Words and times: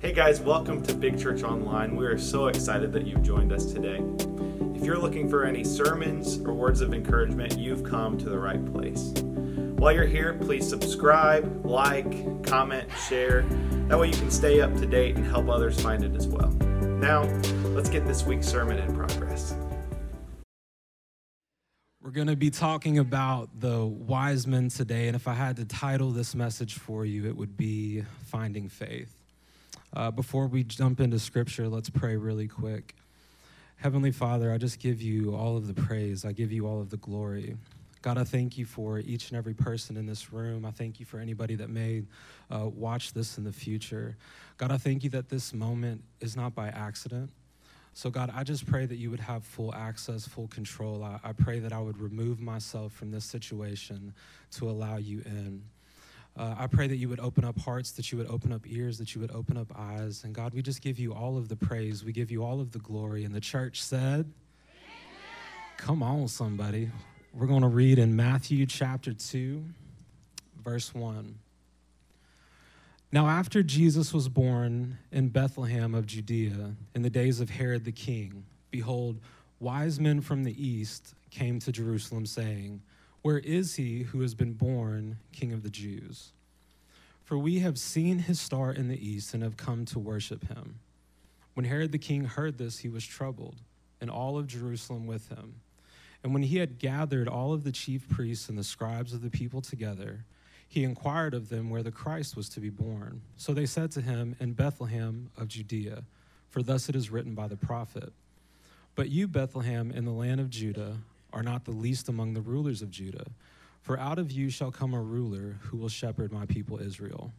Hey 0.00 0.12
guys, 0.12 0.40
welcome 0.40 0.80
to 0.84 0.94
Big 0.94 1.18
Church 1.18 1.42
Online. 1.42 1.96
We 1.96 2.06
are 2.06 2.16
so 2.16 2.46
excited 2.46 2.92
that 2.92 3.04
you've 3.04 3.24
joined 3.24 3.52
us 3.52 3.72
today. 3.72 4.00
If 4.76 4.84
you're 4.84 4.96
looking 4.96 5.28
for 5.28 5.44
any 5.44 5.64
sermons 5.64 6.38
or 6.38 6.54
words 6.54 6.80
of 6.80 6.94
encouragement, 6.94 7.58
you've 7.58 7.82
come 7.82 8.16
to 8.18 8.28
the 8.28 8.38
right 8.38 8.64
place. 8.72 9.10
While 9.76 9.92
you're 9.92 10.06
here, 10.06 10.34
please 10.34 10.68
subscribe, 10.68 11.66
like, 11.66 12.44
comment, 12.46 12.88
share. 13.08 13.42
That 13.88 13.98
way 13.98 14.06
you 14.06 14.16
can 14.16 14.30
stay 14.30 14.60
up 14.60 14.72
to 14.76 14.86
date 14.86 15.16
and 15.16 15.26
help 15.26 15.48
others 15.48 15.80
find 15.80 16.04
it 16.04 16.14
as 16.14 16.28
well. 16.28 16.50
Now, 16.50 17.24
let's 17.74 17.90
get 17.90 18.06
this 18.06 18.22
week's 18.24 18.46
sermon 18.46 18.78
in 18.78 18.94
progress. 18.94 19.56
We're 22.00 22.12
going 22.12 22.28
to 22.28 22.36
be 22.36 22.50
talking 22.50 23.00
about 23.00 23.50
the 23.58 23.84
wise 23.84 24.46
men 24.46 24.68
today, 24.68 25.08
and 25.08 25.16
if 25.16 25.26
I 25.26 25.34
had 25.34 25.56
to 25.56 25.64
title 25.64 26.12
this 26.12 26.36
message 26.36 26.74
for 26.74 27.04
you, 27.04 27.26
it 27.26 27.36
would 27.36 27.56
be 27.56 28.04
Finding 28.26 28.68
Faith. 28.68 29.17
Uh, 29.98 30.12
before 30.12 30.46
we 30.46 30.62
jump 30.62 31.00
into 31.00 31.18
scripture, 31.18 31.68
let's 31.68 31.90
pray 31.90 32.14
really 32.14 32.46
quick. 32.46 32.94
Heavenly 33.78 34.12
Father, 34.12 34.52
I 34.52 34.56
just 34.56 34.78
give 34.78 35.02
you 35.02 35.34
all 35.34 35.56
of 35.56 35.66
the 35.66 35.74
praise. 35.74 36.24
I 36.24 36.30
give 36.30 36.52
you 36.52 36.68
all 36.68 36.80
of 36.80 36.90
the 36.90 36.98
glory. 36.98 37.56
God, 38.00 38.16
I 38.16 38.22
thank 38.22 38.56
you 38.56 38.64
for 38.64 39.00
each 39.00 39.30
and 39.30 39.36
every 39.36 39.54
person 39.54 39.96
in 39.96 40.06
this 40.06 40.32
room. 40.32 40.64
I 40.64 40.70
thank 40.70 41.00
you 41.00 41.04
for 41.04 41.18
anybody 41.18 41.56
that 41.56 41.68
may 41.68 42.04
uh, 42.48 42.68
watch 42.68 43.12
this 43.12 43.38
in 43.38 43.44
the 43.44 43.50
future. 43.50 44.16
God, 44.56 44.70
I 44.70 44.76
thank 44.76 45.02
you 45.02 45.10
that 45.10 45.30
this 45.30 45.52
moment 45.52 46.04
is 46.20 46.36
not 46.36 46.54
by 46.54 46.68
accident. 46.68 47.30
So, 47.92 48.08
God, 48.08 48.30
I 48.32 48.44
just 48.44 48.66
pray 48.66 48.86
that 48.86 48.98
you 48.98 49.10
would 49.10 49.18
have 49.18 49.42
full 49.42 49.74
access, 49.74 50.28
full 50.28 50.46
control. 50.46 51.02
I, 51.02 51.18
I 51.24 51.32
pray 51.32 51.58
that 51.58 51.72
I 51.72 51.80
would 51.80 51.98
remove 51.98 52.38
myself 52.38 52.92
from 52.92 53.10
this 53.10 53.24
situation 53.24 54.14
to 54.52 54.70
allow 54.70 54.98
you 54.98 55.22
in. 55.26 55.64
Uh, 56.38 56.54
I 56.56 56.68
pray 56.68 56.86
that 56.86 56.96
you 56.96 57.08
would 57.08 57.18
open 57.18 57.44
up 57.44 57.58
hearts, 57.58 57.90
that 57.92 58.12
you 58.12 58.18
would 58.18 58.28
open 58.28 58.52
up 58.52 58.62
ears, 58.64 58.96
that 58.98 59.12
you 59.12 59.20
would 59.20 59.32
open 59.32 59.56
up 59.56 59.72
eyes. 59.76 60.22
And 60.22 60.32
God, 60.32 60.54
we 60.54 60.62
just 60.62 60.80
give 60.80 60.96
you 60.96 61.12
all 61.12 61.36
of 61.36 61.48
the 61.48 61.56
praise. 61.56 62.04
We 62.04 62.12
give 62.12 62.30
you 62.30 62.44
all 62.44 62.60
of 62.60 62.70
the 62.70 62.78
glory. 62.78 63.24
And 63.24 63.34
the 63.34 63.40
church 63.40 63.82
said, 63.82 64.00
Amen. 64.20 64.32
Come 65.76 66.00
on, 66.00 66.28
somebody. 66.28 66.90
We're 67.34 67.48
going 67.48 67.62
to 67.62 67.68
read 67.68 67.98
in 67.98 68.14
Matthew 68.14 68.66
chapter 68.66 69.12
2, 69.12 69.64
verse 70.64 70.94
1. 70.94 71.34
Now, 73.10 73.26
after 73.26 73.64
Jesus 73.64 74.14
was 74.14 74.28
born 74.28 74.98
in 75.10 75.30
Bethlehem 75.30 75.92
of 75.92 76.06
Judea 76.06 76.74
in 76.94 77.02
the 77.02 77.10
days 77.10 77.40
of 77.40 77.50
Herod 77.50 77.84
the 77.84 77.90
king, 77.90 78.44
behold, 78.70 79.18
wise 79.58 79.98
men 79.98 80.20
from 80.20 80.44
the 80.44 80.64
east 80.64 81.14
came 81.30 81.58
to 81.60 81.72
Jerusalem, 81.72 82.26
saying, 82.26 82.80
where 83.22 83.38
is 83.38 83.76
he 83.76 84.04
who 84.04 84.20
has 84.20 84.34
been 84.34 84.52
born 84.52 85.18
King 85.32 85.52
of 85.52 85.62
the 85.62 85.70
Jews? 85.70 86.30
For 87.24 87.36
we 87.36 87.58
have 87.58 87.78
seen 87.78 88.20
his 88.20 88.40
star 88.40 88.72
in 88.72 88.88
the 88.88 89.06
east 89.06 89.34
and 89.34 89.42
have 89.42 89.56
come 89.56 89.84
to 89.86 89.98
worship 89.98 90.48
him. 90.48 90.76
When 91.54 91.66
Herod 91.66 91.92
the 91.92 91.98
king 91.98 92.24
heard 92.24 92.56
this, 92.56 92.78
he 92.78 92.88
was 92.88 93.04
troubled, 93.04 93.56
and 94.00 94.08
all 94.08 94.38
of 94.38 94.46
Jerusalem 94.46 95.06
with 95.06 95.28
him. 95.28 95.56
And 96.22 96.32
when 96.32 96.44
he 96.44 96.58
had 96.58 96.78
gathered 96.78 97.28
all 97.28 97.52
of 97.52 97.64
the 97.64 97.72
chief 97.72 98.08
priests 98.08 98.48
and 98.48 98.56
the 98.56 98.64
scribes 98.64 99.12
of 99.12 99.22
the 99.22 99.30
people 99.30 99.60
together, 99.60 100.24
he 100.68 100.84
inquired 100.84 101.34
of 101.34 101.48
them 101.48 101.70
where 101.70 101.82
the 101.82 101.90
Christ 101.90 102.36
was 102.36 102.48
to 102.50 102.60
be 102.60 102.70
born. 102.70 103.22
So 103.36 103.52
they 103.52 103.66
said 103.66 103.90
to 103.92 104.00
him, 104.00 104.36
In 104.38 104.52
Bethlehem 104.52 105.30
of 105.36 105.48
Judea, 105.48 106.04
for 106.50 106.62
thus 106.62 106.88
it 106.88 106.96
is 106.96 107.10
written 107.10 107.34
by 107.34 107.48
the 107.48 107.56
prophet. 107.56 108.12
But 108.94 109.08
you, 109.08 109.28
Bethlehem, 109.28 109.90
in 109.90 110.04
the 110.04 110.12
land 110.12 110.40
of 110.40 110.50
Judah, 110.50 110.96
are 111.32 111.42
not 111.42 111.64
the 111.64 111.70
least 111.70 112.08
among 112.08 112.34
the 112.34 112.40
rulers 112.40 112.82
of 112.82 112.90
Judah. 112.90 113.26
For 113.82 113.98
out 113.98 114.18
of 114.18 114.30
you 114.30 114.50
shall 114.50 114.70
come 114.70 114.94
a 114.94 115.00
ruler 115.00 115.58
who 115.62 115.76
will 115.76 115.88
shepherd 115.88 116.32
my 116.32 116.46
people 116.46 116.78
Israel. 116.78 117.32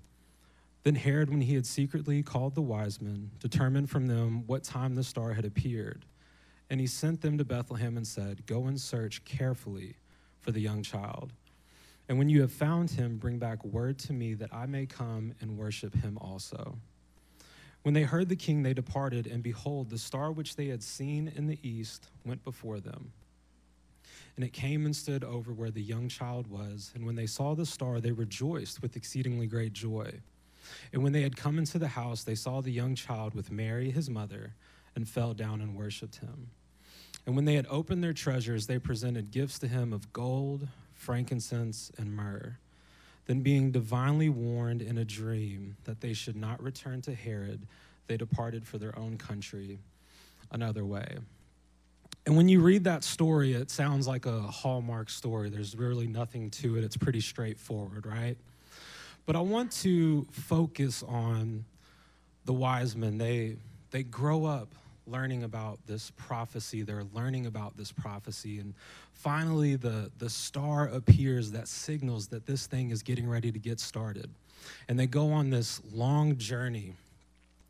Then 0.83 0.95
Herod, 0.95 1.29
when 1.29 1.41
he 1.41 1.55
had 1.55 1.65
secretly 1.65 2.23
called 2.23 2.55
the 2.55 2.61
wise 2.61 3.01
men, 3.01 3.31
determined 3.39 3.89
from 3.89 4.07
them 4.07 4.47
what 4.47 4.63
time 4.63 4.95
the 4.95 5.03
star 5.03 5.33
had 5.33 5.45
appeared. 5.45 6.05
And 6.69 6.79
he 6.79 6.87
sent 6.87 7.21
them 7.21 7.37
to 7.37 7.45
Bethlehem 7.45 7.97
and 7.97 8.07
said, 8.07 8.45
Go 8.45 8.67
and 8.67 8.79
search 8.79 9.23
carefully 9.25 9.95
for 10.39 10.51
the 10.51 10.61
young 10.61 10.83
child. 10.83 11.33
And 12.07 12.17
when 12.17 12.29
you 12.29 12.41
have 12.41 12.51
found 12.51 12.91
him, 12.91 13.17
bring 13.17 13.37
back 13.37 13.63
word 13.63 13.99
to 13.99 14.13
me 14.13 14.33
that 14.35 14.53
I 14.53 14.65
may 14.65 14.85
come 14.85 15.33
and 15.41 15.57
worship 15.57 15.93
him 15.93 16.17
also. 16.19 16.77
When 17.83 17.93
they 17.93 18.03
heard 18.03 18.29
the 18.29 18.35
king, 18.35 18.63
they 18.63 18.73
departed, 18.73 19.27
and 19.27 19.43
behold, 19.43 19.89
the 19.89 19.97
star 19.97 20.31
which 20.31 20.55
they 20.55 20.67
had 20.67 20.83
seen 20.83 21.31
in 21.35 21.47
the 21.47 21.59
east 21.61 22.09
went 22.25 22.43
before 22.43 22.79
them 22.79 23.11
and 24.39 24.45
it 24.45 24.53
came 24.53 24.85
and 24.85 24.95
stood 24.95 25.25
over 25.25 25.51
where 25.51 25.69
the 25.69 25.81
young 25.81 26.07
child 26.07 26.47
was. 26.47 26.93
And 26.95 27.05
when 27.05 27.15
they 27.15 27.25
saw 27.25 27.55
the 27.55 27.65
star, 27.65 27.99
they 27.99 28.13
rejoiced 28.13 28.81
with 28.81 28.95
exceedingly 28.95 29.47
great 29.47 29.73
joy. 29.73 30.13
And 30.93 31.03
when 31.03 31.11
they 31.11 31.23
had 31.23 31.35
come 31.35 31.57
into 31.57 31.77
the 31.77 31.89
house, 31.89 32.23
they 32.23 32.35
saw 32.35 32.61
the 32.61 32.71
young 32.71 32.95
child 32.95 33.33
with 33.33 33.51
Mary, 33.51 33.91
his 33.91 34.09
mother, 34.09 34.53
and 34.95 35.05
fell 35.05 35.33
down 35.33 35.59
and 35.59 35.75
worshiped 35.75 36.19
him. 36.19 36.51
And 37.25 37.35
when 37.35 37.43
they 37.43 37.55
had 37.55 37.67
opened 37.69 38.01
their 38.01 38.13
treasures, 38.13 38.65
they 38.65 38.79
presented 38.79 39.31
gifts 39.31 39.59
to 39.59 39.67
him 39.67 39.91
of 39.91 40.13
gold, 40.13 40.69
frankincense, 40.93 41.91
and 41.97 42.15
myrrh. 42.15 42.59
Then, 43.25 43.41
being 43.41 43.71
divinely 43.71 44.29
warned 44.29 44.81
in 44.81 44.97
a 44.97 45.03
dream 45.03 45.75
that 45.83 45.99
they 45.99 46.13
should 46.13 46.37
not 46.37 46.63
return 46.63 47.01
to 47.01 47.13
Herod, 47.13 47.67
they 48.07 48.15
departed 48.15 48.65
for 48.65 48.77
their 48.77 48.97
own 48.97 49.17
country 49.17 49.79
another 50.49 50.85
way. 50.85 51.17
And 52.29 52.37
when 52.37 52.47
you 52.47 52.59
read 52.59 52.83
that 52.83 53.03
story, 53.03 53.53
it 53.53 53.71
sounds 53.71 54.07
like 54.07 54.27
a 54.27 54.39
Hallmark 54.39 55.09
story. 55.09 55.49
There's 55.49 55.75
really 55.75 56.05
nothing 56.05 56.51
to 56.51 56.77
it, 56.77 56.83
it's 56.83 56.95
pretty 56.95 57.21
straightforward, 57.21 58.05
right? 58.05 58.37
But 59.25 59.35
I 59.35 59.39
want 59.39 59.71
to 59.81 60.27
focus 60.29 61.01
on 61.01 61.65
the 62.45 62.53
wise 62.53 62.95
men. 62.95 63.17
They, 63.17 63.55
they 63.89 64.03
grow 64.03 64.45
up 64.45 64.75
learning 65.07 65.41
about 65.41 65.79
this 65.87 66.11
prophecy. 66.17 66.83
They're 66.83 67.07
learning 67.15 67.47
about 67.47 67.75
this 67.77 67.91
prophecy. 67.91 68.59
And 68.59 68.75
finally, 69.11 69.75
the, 69.75 70.11
the 70.19 70.29
star 70.29 70.87
appears 70.87 71.49
that 71.53 71.67
signals 71.67 72.27
that 72.27 72.45
this 72.45 72.67
thing 72.67 72.91
is 72.91 73.01
getting 73.01 73.27
ready 73.27 73.51
to 73.51 73.57
get 73.57 73.79
started. 73.79 74.29
And 74.87 74.99
they 74.99 75.07
go 75.07 75.31
on 75.31 75.49
this 75.49 75.81
long 75.91 76.37
journey 76.37 76.93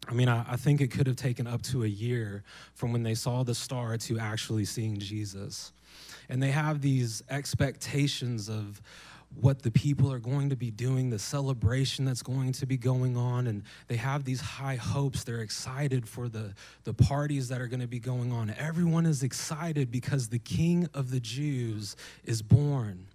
I 0.07 0.13
mean, 0.13 0.29
I, 0.29 0.45
I, 0.53 0.55
think 0.55 0.81
it 0.81 0.89
could 0.89 1.07
have 1.07 1.17
taken 1.17 1.45
up 1.45 1.61
to 1.63 1.83
a 1.83 1.87
year 1.87 2.43
from 2.73 2.93
when 2.93 3.03
they 3.03 3.15
saw 3.15 3.43
the 3.43 3.53
star 3.53 3.97
to 3.97 4.17
actually 4.17 4.65
seeing 4.65 4.97
Jesus. 4.97 5.71
And 6.29 6.41
they 6.41 6.51
have 6.51 6.81
these 6.81 7.21
expectations 7.29 8.49
of 8.49 8.81
what 9.35 9.61
the 9.61 9.71
people 9.71 10.11
are 10.11 10.19
going 10.19 10.49
to 10.49 10.55
be 10.55 10.71
doing, 10.71 11.09
the 11.09 11.19
celebration 11.19 12.05
that's 12.05 12.23
going 12.23 12.51
to 12.53 12.65
be 12.65 12.77
going 12.77 13.15
on, 13.15 13.47
and 13.47 13.63
they 13.87 13.95
have 13.95 14.23
these 14.23 14.41
high 14.41 14.75
hopes. 14.75 15.23
They're 15.23 15.41
excited 15.41 16.07
for 16.07 16.27
the, 16.27 16.53
the 16.83 16.93
parties 16.93 17.47
that 17.49 17.61
are 17.61 17.67
going 17.67 17.79
to 17.79 17.87
be 17.87 17.99
going 17.99 18.31
on. 18.31 18.53
Everyone 18.57 19.05
is 19.05 19.21
excited 19.21 19.91
because 19.91 20.29
the 20.29 20.39
King 20.39 20.87
of 20.93 21.11
the 21.11 21.19
Jews 21.19 21.95
is 22.25 22.41
born. 22.41 23.07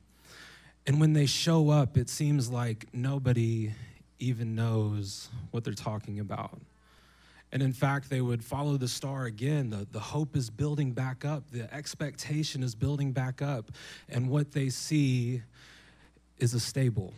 And 0.86 1.00
when 1.00 1.14
they 1.14 1.26
show 1.26 1.70
up, 1.70 1.96
it 1.96 2.08
seems 2.08 2.50
like 2.50 2.86
nobody 2.92 3.72
even 4.18 4.54
knows 4.54 5.28
what 5.50 5.64
they're 5.64 5.72
talking 5.72 6.20
about. 6.20 6.60
And 7.54 7.62
in 7.62 7.72
fact, 7.72 8.10
they 8.10 8.20
would 8.20 8.42
follow 8.42 8.76
the 8.76 8.88
star 8.88 9.26
again. 9.26 9.70
The, 9.70 9.86
the 9.92 10.00
hope 10.00 10.36
is 10.36 10.50
building 10.50 10.90
back 10.90 11.24
up, 11.24 11.48
the 11.52 11.72
expectation 11.72 12.64
is 12.64 12.74
building 12.74 13.12
back 13.12 13.40
up. 13.40 13.70
And 14.08 14.28
what 14.28 14.50
they 14.50 14.68
see 14.70 15.40
is 16.38 16.52
a 16.52 16.60
stable. 16.60 17.14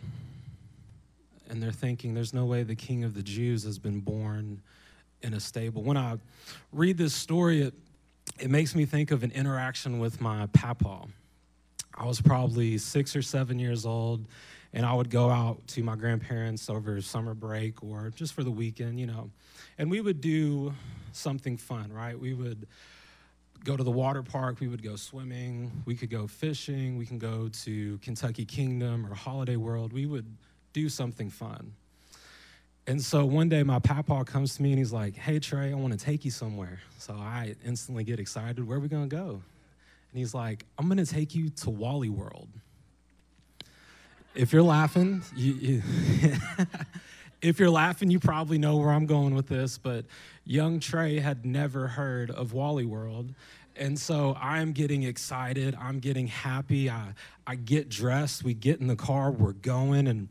And 1.49 1.61
they're 1.61 1.71
thinking, 1.71 2.13
there's 2.13 2.35
no 2.35 2.45
way 2.45 2.61
the 2.61 2.75
king 2.75 3.03
of 3.03 3.15
the 3.15 3.23
Jews 3.23 3.63
has 3.63 3.79
been 3.79 3.99
born 3.99 4.61
in 5.23 5.33
a 5.33 5.39
stable. 5.39 5.81
When 5.81 5.97
I 5.97 6.17
read 6.71 6.99
this 6.99 7.15
story, 7.15 7.63
it, 7.63 7.73
it 8.39 8.51
makes 8.51 8.75
me 8.75 8.85
think 8.85 9.09
of 9.09 9.23
an 9.23 9.31
interaction 9.31 9.97
with 9.97 10.21
my 10.21 10.45
papa. 10.53 11.07
I 11.95 12.05
was 12.05 12.21
probably 12.21 12.77
six 12.77 13.15
or 13.15 13.23
seven 13.23 13.57
years 13.57 13.87
old, 13.87 14.25
and 14.73 14.85
I 14.85 14.93
would 14.93 15.09
go 15.09 15.29
out 15.29 15.65
to 15.69 15.83
my 15.83 15.95
grandparents 15.95 16.69
over 16.69 17.01
summer 17.01 17.33
break 17.33 17.83
or 17.83 18.11
just 18.15 18.33
for 18.33 18.43
the 18.43 18.51
weekend, 18.51 18.99
you 18.99 19.07
know. 19.07 19.29
And 19.77 19.89
we 19.89 20.01
would 20.01 20.21
do 20.21 20.73
something 21.11 21.57
fun, 21.57 21.91
right? 21.91 22.19
We 22.19 22.33
would 22.33 22.67
go 23.63 23.75
to 23.75 23.83
the 23.83 23.91
water 23.91 24.23
park, 24.23 24.59
we 24.59 24.67
would 24.67 24.83
go 24.83 24.95
swimming, 24.95 25.71
we 25.85 25.95
could 25.95 26.09
go 26.09 26.27
fishing, 26.27 26.97
we 26.97 27.05
can 27.05 27.17
go 27.17 27.49
to 27.49 27.97
Kentucky 27.99 28.45
Kingdom 28.45 29.05
or 29.05 29.13
Holiday 29.13 29.55
World. 29.55 29.93
We 29.93 30.05
would 30.05 30.25
do 30.73 30.89
something 30.89 31.29
fun. 31.29 31.73
And 32.85 33.01
so 33.01 33.25
one 33.25 33.49
day 33.49 33.63
my 33.63 33.79
papa 33.79 34.23
comes 34.23 34.55
to 34.55 34.63
me 34.63 34.69
and 34.69 34.79
he's 34.79 34.93
like, 34.93 35.15
Hey 35.15 35.39
Trey, 35.39 35.71
I 35.71 35.75
want 35.75 35.91
to 35.91 35.99
take 35.99 36.23
you 36.23 36.31
somewhere. 36.31 36.79
So 36.97 37.13
I 37.13 37.55
instantly 37.65 38.05
get 38.05 38.19
excited. 38.19 38.65
Where 38.65 38.77
are 38.77 38.79
we 38.79 38.87
gonna 38.87 39.07
go? 39.07 39.41
And 40.11 40.19
he's 40.19 40.33
like, 40.33 40.65
I'm 40.77 40.87
gonna 40.87 41.05
take 41.05 41.35
you 41.35 41.49
to 41.49 41.69
Wally 41.69 42.09
World. 42.09 42.47
If 44.37 44.53
you're 44.53 44.61
laughing, 44.61 45.23
you, 45.35 45.53
you 45.53 45.83
if 47.41 47.59
you're 47.59 47.71
laughing, 47.71 48.11
you 48.11 48.19
probably 48.19 48.59
know 48.59 48.77
where 48.77 48.91
I'm 48.91 49.07
going 49.07 49.33
with 49.33 49.47
this, 49.47 49.79
but 49.79 50.05
young 50.45 50.79
Trey 50.79 51.19
had 51.19 51.43
never 51.43 51.87
heard 51.87 52.29
of 52.29 52.53
Wally 52.53 52.85
World. 52.85 53.33
And 53.75 53.97
so 53.97 54.37
I'm 54.39 54.73
getting 54.73 55.01
excited. 55.01 55.75
I'm 55.81 55.97
getting 55.97 56.27
happy. 56.27 56.87
I, 56.87 57.13
I 57.47 57.55
get 57.55 57.89
dressed. 57.89 58.43
We 58.43 58.53
get 58.53 58.79
in 58.79 58.85
the 58.85 58.95
car. 58.95 59.31
We're 59.31 59.53
going. 59.53 60.07
And 60.07 60.29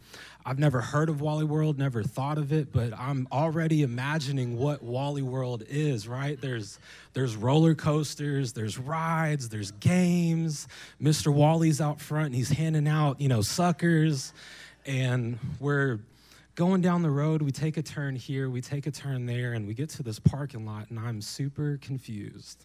I've 0.49 0.61
never 0.61 0.81
heard 0.81 1.09
of 1.09 1.21
Wally 1.21 1.45
World, 1.45 1.77
never 1.77 2.05
thought 2.05 2.39
of 2.39 2.53
it, 2.53 2.73
but 2.73 2.97
I'm 2.97 3.27
already 3.33 3.83
imagining 3.83 4.57
what 4.57 4.81
Wally 4.81 5.21
World 5.23 5.65
is, 5.69 6.07
right? 6.07 6.41
There's 6.41 6.79
there's 7.15 7.35
roller 7.35 7.75
coasters, 7.75 8.53
there's 8.53 8.79
rides, 8.79 9.49
there's 9.49 9.73
games. 9.73 10.69
Mr. 11.03 11.35
Wally's 11.35 11.81
out 11.81 12.01
front 12.01 12.27
and 12.27 12.35
he's 12.37 12.51
handing 12.51 12.87
out, 12.87 13.21
you 13.21 13.27
know, 13.27 13.43
suckers. 13.43 14.33
And 14.87 15.41
we're 15.59 15.99
going 16.55 16.81
down 16.81 17.03
the 17.03 17.11
road, 17.11 17.43
we 17.43 17.51
take 17.51 17.77
a 17.77 17.83
turn 17.83 18.15
here, 18.15 18.49
we 18.49 18.61
take 18.61 18.87
a 18.87 18.93
turn 18.93 19.27
there, 19.27 19.53
and 19.53 19.67
we 19.67 19.75
get 19.75 19.89
to 19.91 20.05
this 20.05 20.21
parking 20.21 20.65
lot, 20.65 20.91
and 20.91 21.01
I'm 21.01 21.23
super 21.23 21.77
confused. 21.83 22.65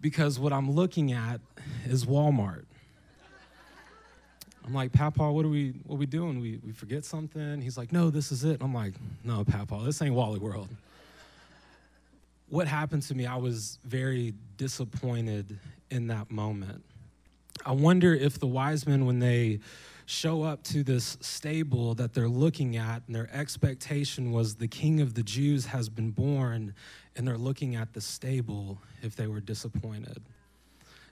Because 0.00 0.40
what 0.40 0.52
I'm 0.52 0.72
looking 0.72 1.12
at 1.12 1.40
is 1.86 2.04
Walmart. 2.04 2.64
I'm 4.64 4.74
like, 4.74 4.92
Papa, 4.92 5.30
what 5.30 5.44
are 5.44 5.48
we 5.48 5.74
what 5.84 5.96
are 5.96 5.98
we 5.98 6.06
doing? 6.06 6.40
We 6.40 6.60
we 6.64 6.72
forget 6.72 7.04
something? 7.04 7.60
He's 7.60 7.76
like, 7.76 7.92
no, 7.92 8.10
this 8.10 8.30
is 8.30 8.44
it. 8.44 8.62
I'm 8.62 8.74
like, 8.74 8.94
no, 9.24 9.44
Papa, 9.44 9.80
this 9.84 10.00
ain't 10.02 10.14
Wally 10.14 10.38
World. 10.38 10.68
What 12.48 12.68
happened 12.68 13.02
to 13.04 13.14
me, 13.14 13.26
I 13.26 13.36
was 13.36 13.78
very 13.84 14.34
disappointed 14.58 15.58
in 15.90 16.08
that 16.08 16.30
moment. 16.30 16.84
I 17.64 17.72
wonder 17.72 18.14
if 18.14 18.38
the 18.38 18.46
wise 18.46 18.86
men, 18.86 19.06
when 19.06 19.18
they 19.18 19.60
show 20.06 20.42
up 20.42 20.62
to 20.64 20.82
this 20.82 21.16
stable 21.20 21.94
that 21.94 22.12
they're 22.12 22.28
looking 22.28 22.76
at, 22.76 23.02
and 23.06 23.14
their 23.14 23.30
expectation 23.32 24.32
was 24.32 24.56
the 24.56 24.68
king 24.68 25.00
of 25.00 25.14
the 25.14 25.22
Jews 25.22 25.66
has 25.66 25.88
been 25.88 26.10
born, 26.10 26.74
and 27.16 27.26
they're 27.26 27.38
looking 27.38 27.76
at 27.76 27.92
the 27.94 28.00
stable 28.00 28.78
if 29.02 29.16
they 29.16 29.26
were 29.26 29.40
disappointed. 29.40 30.20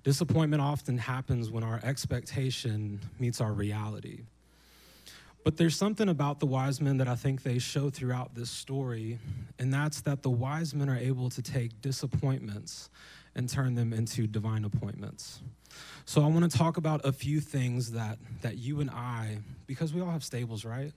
Disappointment 0.02 0.62
often 0.62 0.98
happens 0.98 1.50
when 1.50 1.62
our 1.62 1.80
expectation 1.82 3.00
meets 3.18 3.40
our 3.40 3.52
reality. 3.52 4.22
But 5.44 5.56
there's 5.56 5.76
something 5.76 6.08
about 6.08 6.38
the 6.38 6.46
wise 6.46 6.80
men 6.80 6.98
that 6.98 7.08
I 7.08 7.14
think 7.14 7.42
they 7.42 7.58
show 7.58 7.88
throughout 7.90 8.34
this 8.34 8.50
story, 8.50 9.18
and 9.58 9.72
that's 9.72 10.02
that 10.02 10.22
the 10.22 10.30
wise 10.30 10.74
men 10.74 10.88
are 10.88 10.98
able 10.98 11.30
to 11.30 11.42
take 11.42 11.80
disappointments 11.80 12.90
and 13.34 13.48
turn 13.48 13.74
them 13.74 13.92
into 13.92 14.26
divine 14.26 14.64
appointments. 14.64 15.40
So 16.04 16.22
I 16.22 16.26
want 16.26 16.50
to 16.50 16.58
talk 16.58 16.76
about 16.76 17.06
a 17.06 17.12
few 17.12 17.40
things 17.40 17.92
that 17.92 18.18
that 18.42 18.58
you 18.58 18.80
and 18.80 18.90
I, 18.90 19.38
because 19.66 19.94
we 19.94 20.00
all 20.00 20.10
have 20.10 20.24
stables, 20.24 20.64
right? 20.64 20.92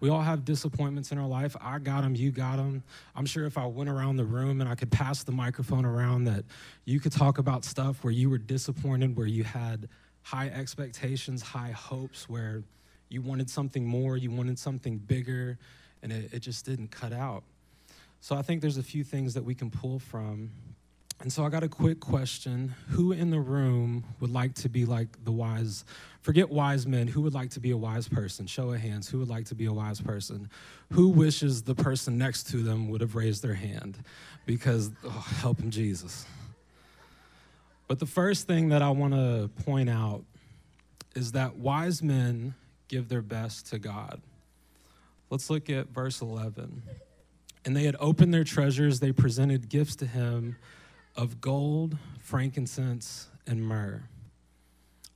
We 0.00 0.10
all 0.10 0.20
have 0.20 0.44
disappointments 0.44 1.10
in 1.10 1.18
our 1.18 1.26
life. 1.26 1.56
I 1.60 1.78
got 1.78 2.02
them, 2.02 2.14
you 2.14 2.30
got 2.30 2.56
them. 2.56 2.82
I'm 3.16 3.26
sure 3.26 3.46
if 3.46 3.58
I 3.58 3.66
went 3.66 3.90
around 3.90 4.16
the 4.16 4.24
room 4.24 4.60
and 4.60 4.70
I 4.70 4.74
could 4.74 4.90
pass 4.90 5.24
the 5.24 5.32
microphone 5.32 5.84
around, 5.84 6.24
that 6.24 6.44
you 6.84 7.00
could 7.00 7.12
talk 7.12 7.38
about 7.38 7.64
stuff 7.64 8.04
where 8.04 8.12
you 8.12 8.30
were 8.30 8.38
disappointed, 8.38 9.16
where 9.16 9.26
you 9.26 9.44
had 9.44 9.88
high 10.22 10.48
expectations, 10.48 11.42
high 11.42 11.70
hopes, 11.70 12.28
where 12.28 12.62
you 13.08 13.22
wanted 13.22 13.50
something 13.50 13.86
more, 13.86 14.16
you 14.16 14.30
wanted 14.30 14.58
something 14.58 14.98
bigger, 14.98 15.58
and 16.02 16.12
it, 16.12 16.32
it 16.32 16.40
just 16.40 16.64
didn't 16.64 16.90
cut 16.90 17.12
out. 17.12 17.42
So 18.20 18.36
I 18.36 18.42
think 18.42 18.60
there's 18.60 18.76
a 18.76 18.82
few 18.82 19.04
things 19.04 19.34
that 19.34 19.44
we 19.44 19.54
can 19.54 19.70
pull 19.70 19.98
from. 19.98 20.50
And 21.20 21.32
so 21.32 21.44
I 21.44 21.48
got 21.48 21.64
a 21.64 21.68
quick 21.68 22.00
question. 22.00 22.74
Who 22.90 23.12
in 23.12 23.30
the 23.30 23.40
room 23.40 24.04
would 24.20 24.30
like 24.30 24.54
to 24.56 24.68
be 24.68 24.84
like 24.84 25.24
the 25.24 25.32
wise 25.32 25.84
Forget 26.28 26.50
wise 26.50 26.86
men. 26.86 27.06
Who 27.06 27.22
would 27.22 27.32
like 27.32 27.48
to 27.52 27.60
be 27.60 27.70
a 27.70 27.76
wise 27.78 28.06
person? 28.06 28.46
Show 28.46 28.72
of 28.72 28.80
hands. 28.80 29.08
Who 29.08 29.18
would 29.18 29.30
like 29.30 29.46
to 29.46 29.54
be 29.54 29.64
a 29.64 29.72
wise 29.72 29.98
person? 29.98 30.50
Who 30.92 31.08
wishes 31.08 31.62
the 31.62 31.74
person 31.74 32.18
next 32.18 32.50
to 32.50 32.58
them 32.58 32.90
would 32.90 33.00
have 33.00 33.14
raised 33.14 33.42
their 33.42 33.54
hand? 33.54 33.96
Because, 34.44 34.90
oh, 35.04 35.26
help 35.40 35.58
him, 35.58 35.70
Jesus. 35.70 36.26
But 37.86 37.98
the 37.98 38.04
first 38.04 38.46
thing 38.46 38.68
that 38.68 38.82
I 38.82 38.90
want 38.90 39.14
to 39.14 39.48
point 39.64 39.88
out 39.88 40.22
is 41.14 41.32
that 41.32 41.56
wise 41.56 42.02
men 42.02 42.54
give 42.88 43.08
their 43.08 43.22
best 43.22 43.68
to 43.68 43.78
God. 43.78 44.20
Let's 45.30 45.48
look 45.48 45.70
at 45.70 45.88
verse 45.88 46.20
11. 46.20 46.82
And 47.64 47.74
they 47.74 47.84
had 47.84 47.96
opened 48.00 48.34
their 48.34 48.44
treasures, 48.44 49.00
they 49.00 49.12
presented 49.12 49.70
gifts 49.70 49.96
to 49.96 50.06
him 50.06 50.56
of 51.16 51.40
gold, 51.40 51.96
frankincense, 52.20 53.28
and 53.46 53.62
myrrh. 53.62 54.02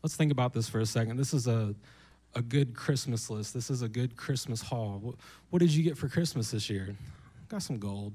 Let's 0.02 0.16
think 0.16 0.32
about 0.32 0.52
this 0.52 0.68
for 0.68 0.80
a 0.80 0.86
second. 0.86 1.16
This 1.16 1.32
is 1.32 1.46
a, 1.46 1.74
a 2.34 2.42
good 2.42 2.74
Christmas 2.74 3.30
list. 3.30 3.54
This 3.54 3.70
is 3.70 3.82
a 3.82 3.88
good 3.88 4.16
Christmas 4.16 4.60
haul. 4.60 4.98
What, 5.00 5.14
what 5.50 5.60
did 5.60 5.70
you 5.70 5.82
get 5.84 5.96
for 5.96 6.08
Christmas 6.08 6.50
this 6.50 6.68
year? 6.68 6.96
Got 7.48 7.62
some 7.62 7.78
gold. 7.78 8.14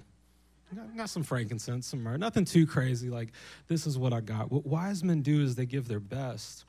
Got, 0.76 0.98
got 0.98 1.10
some 1.10 1.24
frankincense, 1.24 1.88
some 1.88 2.04
myrrh. 2.04 2.18
Nothing 2.18 2.44
too 2.44 2.68
crazy. 2.68 3.10
Like, 3.10 3.30
this 3.68 3.88
is 3.88 3.98
what 3.98 4.12
I 4.12 4.20
got. 4.20 4.52
What 4.52 4.66
wise 4.66 5.04
men 5.04 5.22
do 5.22 5.42
is 5.42 5.56
they 5.56 5.66
give 5.66 5.88
their 5.88 6.02
best. 6.02 6.66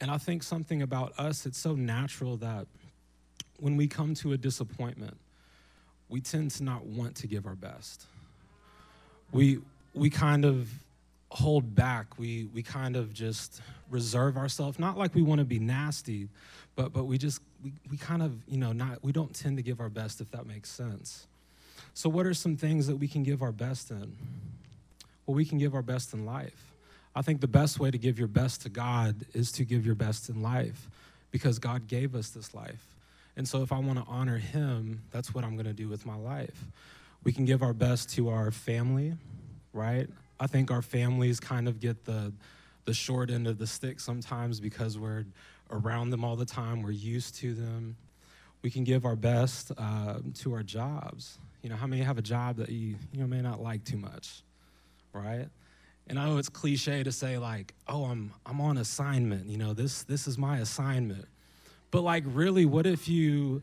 And 0.00 0.10
I 0.10 0.18
think 0.18 0.42
something 0.42 0.82
about 0.82 1.18
us, 1.18 1.46
it's 1.46 1.58
so 1.58 1.74
natural 1.74 2.36
that 2.38 2.66
when 3.58 3.76
we 3.76 3.88
come 3.88 4.14
to 4.14 4.32
a 4.32 4.36
disappointment, 4.36 5.16
we 6.08 6.20
tend 6.20 6.50
to 6.52 6.62
not 6.62 6.84
want 6.84 7.16
to 7.16 7.26
give 7.26 7.46
our 7.46 7.54
best. 7.54 8.06
We, 9.32 9.58
we 9.94 10.10
kind 10.10 10.44
of 10.44 10.68
hold 11.30 11.74
back. 11.74 12.18
We, 12.18 12.48
we 12.54 12.62
kind 12.62 12.96
of 12.96 13.12
just 13.12 13.60
reserve 13.90 14.36
ourselves, 14.36 14.78
not 14.78 14.98
like 14.98 15.14
we 15.14 15.22
want 15.22 15.38
to 15.38 15.44
be 15.44 15.58
nasty, 15.58 16.28
but, 16.76 16.92
but 16.92 17.04
we 17.04 17.18
just, 17.18 17.40
we, 17.62 17.72
we 17.90 17.96
kind 17.96 18.22
of, 18.22 18.32
you 18.48 18.58
know, 18.58 18.72
not, 18.72 19.02
we 19.02 19.12
don't 19.12 19.34
tend 19.34 19.56
to 19.56 19.62
give 19.62 19.80
our 19.80 19.88
best, 19.88 20.20
if 20.20 20.30
that 20.32 20.46
makes 20.46 20.70
sense. 20.70 21.26
So, 21.92 22.08
what 22.08 22.26
are 22.26 22.34
some 22.34 22.56
things 22.56 22.86
that 22.88 22.96
we 22.96 23.06
can 23.06 23.22
give 23.22 23.42
our 23.42 23.52
best 23.52 23.90
in? 23.90 24.16
Well, 25.26 25.34
we 25.34 25.44
can 25.44 25.58
give 25.58 25.74
our 25.74 25.82
best 25.82 26.12
in 26.12 26.26
life. 26.26 26.72
I 27.16 27.22
think 27.22 27.40
the 27.40 27.48
best 27.48 27.78
way 27.78 27.90
to 27.90 27.98
give 27.98 28.18
your 28.18 28.28
best 28.28 28.62
to 28.62 28.68
God 28.68 29.14
is 29.32 29.52
to 29.52 29.64
give 29.64 29.86
your 29.86 29.94
best 29.94 30.28
in 30.28 30.42
life 30.42 30.88
because 31.30 31.60
God 31.60 31.86
gave 31.86 32.16
us 32.16 32.30
this 32.30 32.52
life. 32.52 32.84
And 33.36 33.46
so, 33.46 33.62
if 33.62 33.72
I 33.72 33.78
want 33.78 33.98
to 33.98 34.04
honor 34.08 34.38
Him, 34.38 35.02
that's 35.12 35.34
what 35.34 35.44
I'm 35.44 35.54
going 35.54 35.66
to 35.66 35.72
do 35.72 35.88
with 35.88 36.04
my 36.04 36.16
life. 36.16 36.64
We 37.22 37.32
can 37.32 37.44
give 37.44 37.62
our 37.62 37.72
best 37.72 38.10
to 38.16 38.28
our 38.28 38.50
family, 38.50 39.14
right? 39.74 40.08
I 40.40 40.46
think 40.46 40.70
our 40.70 40.82
families 40.82 41.40
kind 41.40 41.68
of 41.68 41.80
get 41.80 42.04
the 42.04 42.32
the 42.84 42.94
short 42.94 43.30
end 43.30 43.46
of 43.46 43.58
the 43.58 43.66
stick 43.66 43.98
sometimes 43.98 44.60
because 44.60 44.98
we're 44.98 45.24
around 45.70 46.10
them 46.10 46.22
all 46.22 46.36
the 46.36 46.44
time. 46.44 46.82
We're 46.82 46.90
used 46.90 47.34
to 47.36 47.54
them. 47.54 47.96
We 48.62 48.70
can 48.70 48.84
give 48.84 49.04
our 49.06 49.16
best 49.16 49.72
uh, 49.76 50.18
to 50.40 50.54
our 50.54 50.62
jobs. 50.62 51.38
You 51.62 51.70
know, 51.70 51.76
how 51.76 51.86
many 51.86 52.02
have 52.02 52.18
a 52.18 52.22
job 52.22 52.56
that 52.56 52.68
you 52.68 52.96
you 53.12 53.20
know 53.20 53.26
may 53.26 53.40
not 53.40 53.62
like 53.62 53.84
too 53.84 53.96
much, 53.96 54.42
right? 55.12 55.48
And 56.06 56.18
I 56.18 56.26
know 56.26 56.36
it's 56.36 56.50
cliche 56.50 57.02
to 57.02 57.12
say 57.12 57.38
like, 57.38 57.74
"Oh, 57.88 58.04
I'm 58.04 58.32
I'm 58.44 58.60
on 58.60 58.78
assignment." 58.78 59.46
You 59.46 59.56
know, 59.56 59.72
this 59.72 60.02
this 60.02 60.26
is 60.26 60.36
my 60.36 60.58
assignment. 60.58 61.26
But 61.90 62.02
like, 62.02 62.24
really, 62.26 62.66
what 62.66 62.86
if 62.86 63.08
you 63.08 63.62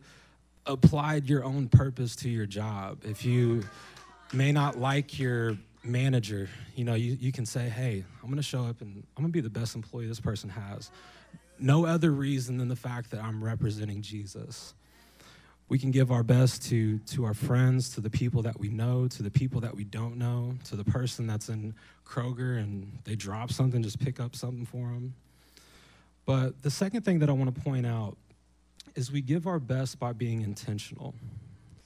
applied 0.65 1.29
your 1.29 1.43
own 1.43 1.67
purpose 1.67 2.15
to 2.17 2.29
your 2.29 2.45
job? 2.45 2.99
If 3.03 3.25
you 3.25 3.63
may 4.33 4.51
not 4.51 4.79
like 4.79 5.19
your 5.19 5.57
manager, 5.83 6.49
you 6.75 6.83
know, 6.83 6.93
you, 6.93 7.17
you 7.19 7.31
can 7.31 7.45
say, 7.45 7.69
hey, 7.69 8.03
I'm 8.21 8.27
going 8.27 8.37
to 8.37 8.43
show 8.43 8.65
up 8.65 8.81
and 8.81 9.03
I'm 9.17 9.23
going 9.23 9.31
to 9.31 9.33
be 9.33 9.41
the 9.41 9.49
best 9.49 9.75
employee 9.75 10.07
this 10.07 10.19
person 10.19 10.49
has. 10.49 10.91
No 11.59 11.85
other 11.85 12.11
reason 12.11 12.57
than 12.57 12.67
the 12.67 12.75
fact 12.75 13.11
that 13.11 13.23
I'm 13.23 13.43
representing 13.43 14.01
Jesus. 14.01 14.73
We 15.69 15.79
can 15.79 15.91
give 15.91 16.11
our 16.11 16.23
best 16.23 16.63
to, 16.69 16.99
to 16.99 17.23
our 17.23 17.33
friends, 17.33 17.91
to 17.95 18.01
the 18.01 18.09
people 18.09 18.41
that 18.41 18.59
we 18.59 18.69
know, 18.69 19.07
to 19.07 19.23
the 19.23 19.31
people 19.31 19.61
that 19.61 19.75
we 19.75 19.85
don't 19.85 20.17
know, 20.17 20.55
to 20.65 20.75
the 20.75 20.83
person 20.83 21.27
that's 21.27 21.49
in 21.49 21.73
Kroger 22.05 22.57
and 22.57 22.99
they 23.05 23.15
drop 23.15 23.51
something, 23.51 23.81
just 23.81 23.99
pick 23.99 24.19
up 24.19 24.35
something 24.35 24.65
for 24.65 24.87
them. 24.87 25.13
But 26.25 26.61
the 26.61 26.71
second 26.71 27.03
thing 27.03 27.19
that 27.19 27.29
I 27.29 27.33
want 27.33 27.53
to 27.55 27.61
point 27.61 27.85
out 27.85 28.17
is 28.95 29.11
we 29.11 29.21
give 29.21 29.47
our 29.47 29.59
best 29.59 29.97
by 29.99 30.13
being 30.13 30.41
intentional. 30.41 31.15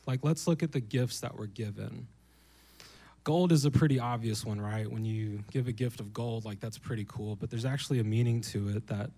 Like, 0.08 0.22
let's 0.24 0.48
look 0.48 0.64
at 0.64 0.72
the 0.72 0.80
gifts 0.80 1.20
that 1.20 1.38
we're 1.38 1.46
given. 1.46 2.08
Gold 3.26 3.52
is 3.52 3.66
a 3.66 3.72
pretty 3.72 4.00
obvious 4.00 4.46
one, 4.46 4.62
right? 4.62 4.90
When 4.90 5.04
you 5.04 5.44
give 5.52 5.68
a 5.68 5.72
gift 5.72 6.00
of 6.00 6.14
gold, 6.14 6.46
like 6.46 6.60
that's 6.60 6.78
pretty 6.78 7.06
cool, 7.08 7.36
but 7.36 7.50
there's 7.50 7.66
actually 7.66 8.00
a 8.00 8.04
meaning 8.04 8.40
to 8.42 8.70
it 8.70 8.86
that 8.88 9.10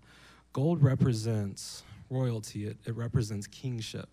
gold 0.54 0.82
represents 0.82 1.82
royalty, 2.08 2.66
it, 2.66 2.78
it 2.86 2.96
represents 2.96 3.46
kingship. 3.46 4.08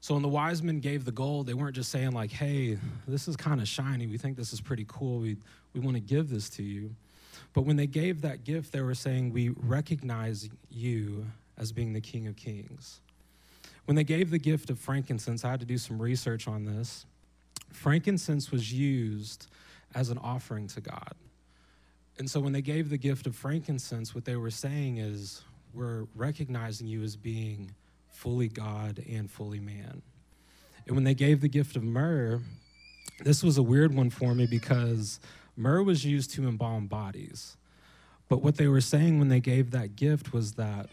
So 0.00 0.12
when 0.12 0.22
the 0.22 0.28
wise 0.28 0.62
men 0.62 0.80
gave 0.80 1.06
the 1.06 1.12
gold, 1.12 1.46
they 1.46 1.54
weren't 1.54 1.74
just 1.74 1.90
saying, 1.90 2.10
like, 2.10 2.30
hey, 2.30 2.76
this 3.08 3.26
is 3.26 3.36
kind 3.36 3.60
of 3.60 3.66
shiny. 3.66 4.06
We 4.06 4.18
think 4.18 4.36
this 4.36 4.52
is 4.52 4.60
pretty 4.60 4.84
cool. 4.86 5.20
We, 5.20 5.38
we 5.72 5.80
want 5.80 5.96
to 5.96 6.02
give 6.02 6.28
this 6.28 6.50
to 6.50 6.62
you. 6.62 6.94
But 7.54 7.62
when 7.62 7.76
they 7.76 7.86
gave 7.86 8.20
that 8.20 8.44
gift, 8.44 8.72
they 8.72 8.82
were 8.82 8.94
saying, 8.94 9.32
we 9.32 9.48
recognize 9.50 10.50
you 10.70 11.26
as 11.56 11.72
being 11.72 11.94
the 11.94 12.00
King 12.02 12.26
of 12.26 12.36
Kings. 12.36 13.00
When 13.86 13.94
they 13.94 14.04
gave 14.04 14.30
the 14.30 14.38
gift 14.38 14.68
of 14.68 14.78
frankincense, 14.78 15.42
I 15.42 15.50
had 15.52 15.60
to 15.60 15.66
do 15.66 15.78
some 15.78 16.02
research 16.02 16.46
on 16.46 16.66
this 16.66 17.06
frankincense 17.74 18.50
was 18.50 18.72
used 18.72 19.46
as 19.94 20.10
an 20.10 20.18
offering 20.18 20.66
to 20.68 20.80
God. 20.80 21.14
And 22.18 22.30
so 22.30 22.40
when 22.40 22.52
they 22.52 22.62
gave 22.62 22.90
the 22.90 22.98
gift 22.98 23.26
of 23.26 23.34
frankincense, 23.34 24.14
what 24.14 24.24
they 24.24 24.36
were 24.36 24.50
saying 24.50 24.98
is, 24.98 25.42
we're 25.74 26.06
recognizing 26.14 26.86
you 26.86 27.02
as 27.02 27.16
being 27.16 27.74
fully 28.08 28.48
God 28.48 29.02
and 29.08 29.30
fully 29.30 29.60
man. 29.60 30.02
And 30.86 30.94
when 30.94 31.04
they 31.04 31.14
gave 31.14 31.40
the 31.40 31.48
gift 31.48 31.76
of 31.76 31.82
myrrh, 31.82 32.40
this 33.24 33.42
was 33.42 33.56
a 33.56 33.62
weird 33.62 33.94
one 33.94 34.10
for 34.10 34.34
me 34.34 34.46
because 34.46 35.20
myrrh 35.56 35.82
was 35.82 36.04
used 36.04 36.30
to 36.32 36.46
embalm 36.46 36.86
bodies. 36.86 37.56
But 38.28 38.42
what 38.42 38.56
they 38.56 38.68
were 38.68 38.80
saying 38.80 39.18
when 39.18 39.28
they 39.28 39.40
gave 39.40 39.70
that 39.70 39.96
gift 39.96 40.32
was 40.32 40.52
that 40.52 40.88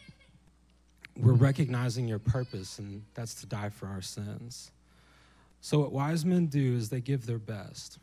we're 1.17 1.33
recognizing 1.33 2.07
your 2.07 2.19
purpose, 2.19 2.79
and 2.79 3.03
that's 3.13 3.33
to 3.35 3.45
die 3.45 3.69
for 3.69 3.87
our 3.87 4.01
sins. 4.01 4.71
So, 5.61 5.79
what 5.79 5.91
wise 5.91 6.25
men 6.25 6.47
do 6.47 6.75
is 6.75 6.89
they 6.89 7.01
give 7.01 7.25
their 7.25 7.39
best. 7.39 7.99